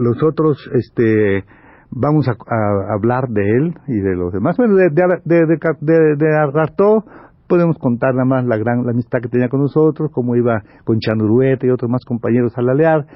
los 0.00 0.20
otros, 0.24 0.68
este, 0.74 1.44
vamos 1.92 2.26
a, 2.26 2.34
hablar 2.92 3.28
de 3.28 3.42
él 3.42 3.74
y 3.86 4.00
de 4.00 4.16
los 4.16 4.32
demás. 4.32 4.56
Bueno, 4.56 4.74
de, 4.74 4.88
de, 4.90 5.46
de, 5.80 6.16
de 6.16 6.36
Artaud 6.36 7.04
podemos 7.48 7.78
contar 7.78 8.14
nada 8.14 8.24
más 8.24 8.44
la 8.44 8.56
gran 8.56 8.84
la 8.84 8.92
amistad 8.92 9.20
que 9.20 9.28
tenía 9.28 9.48
con 9.48 9.60
nosotros, 9.60 10.10
cómo 10.12 10.36
iba 10.36 10.62
con 10.84 10.98
Chanurueta 10.98 11.66
y 11.66 11.70
otros 11.70 11.90
más 11.90 12.04
compañeros 12.04 12.52
al 12.56 12.68
alear. 12.68 13.06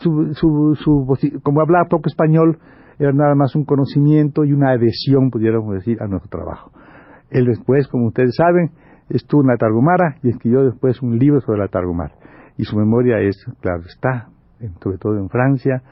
Su, 0.00 0.34
su, 0.34 0.74
su, 0.74 1.40
como 1.42 1.60
hablaba 1.60 1.84
poco 1.88 2.08
español, 2.08 2.58
era 2.98 3.12
nada 3.12 3.34
más 3.34 3.54
un 3.54 3.64
conocimiento 3.64 4.44
y 4.44 4.52
una 4.52 4.72
adhesión, 4.72 5.30
pudiéramos 5.30 5.72
decir, 5.72 5.96
a 6.02 6.06
nuestro 6.06 6.28
trabajo. 6.28 6.70
Él 7.30 7.46
después, 7.46 7.88
como 7.88 8.08
ustedes 8.08 8.34
saben, 8.36 8.72
estuvo 9.08 9.42
en 9.42 9.48
la 9.48 9.56
Targumara 9.56 10.16
y 10.22 10.30
escribió 10.30 10.64
después 10.64 11.00
un 11.00 11.18
libro 11.18 11.40
sobre 11.40 11.60
la 11.60 11.68
Targumara. 11.68 12.12
Y 12.58 12.64
su 12.64 12.76
memoria 12.76 13.20
es, 13.20 13.36
claro, 13.60 13.82
está, 13.86 14.28
sobre 14.82 14.98
todo 14.98 15.16
en 15.16 15.28
Francia, 15.30 15.82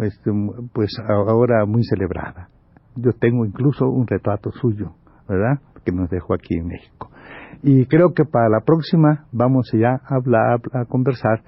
este, 0.00 0.32
pues 0.72 0.90
ahora 1.08 1.66
muy 1.66 1.84
celebrada. 1.84 2.48
Yo 2.96 3.12
tengo 3.12 3.44
incluso 3.44 3.88
un 3.88 4.06
retrato 4.06 4.50
suyo, 4.50 4.92
¿verdad? 5.28 5.60
Que 5.84 5.92
nos 5.92 6.10
dejó 6.10 6.34
aquí 6.34 6.54
en 6.54 6.66
México. 6.66 7.10
Y 7.62 7.86
creo 7.86 8.14
que 8.14 8.24
para 8.24 8.48
la 8.48 8.60
próxima 8.60 9.26
vamos 9.32 9.70
ya 9.72 10.00
a 10.04 10.16
hablar, 10.16 10.60
a 10.72 10.84
conversar 10.84 11.42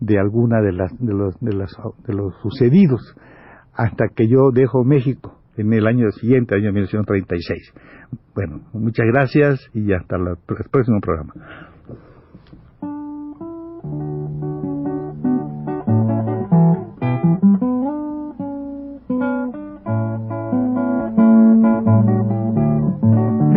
de 0.00 0.18
alguna 0.18 0.60
de 0.60 0.72
las 0.72 0.98
de 0.98 1.14
los 1.14 1.38
de, 1.40 1.52
las, 1.54 1.72
de 2.06 2.14
los 2.14 2.34
sucedidos 2.42 3.16
hasta 3.72 4.08
que 4.14 4.28
yo 4.28 4.50
dejo 4.52 4.84
México 4.84 5.38
en 5.56 5.72
el 5.72 5.86
año 5.86 6.10
siguiente, 6.10 6.54
año 6.54 6.72
1936. 6.72 7.72
Bueno, 8.34 8.60
muchas 8.72 9.06
gracias 9.06 9.70
y 9.72 9.92
hasta 9.92 10.16
el 10.16 10.36
próximo 10.70 11.00
programa. 11.00 11.32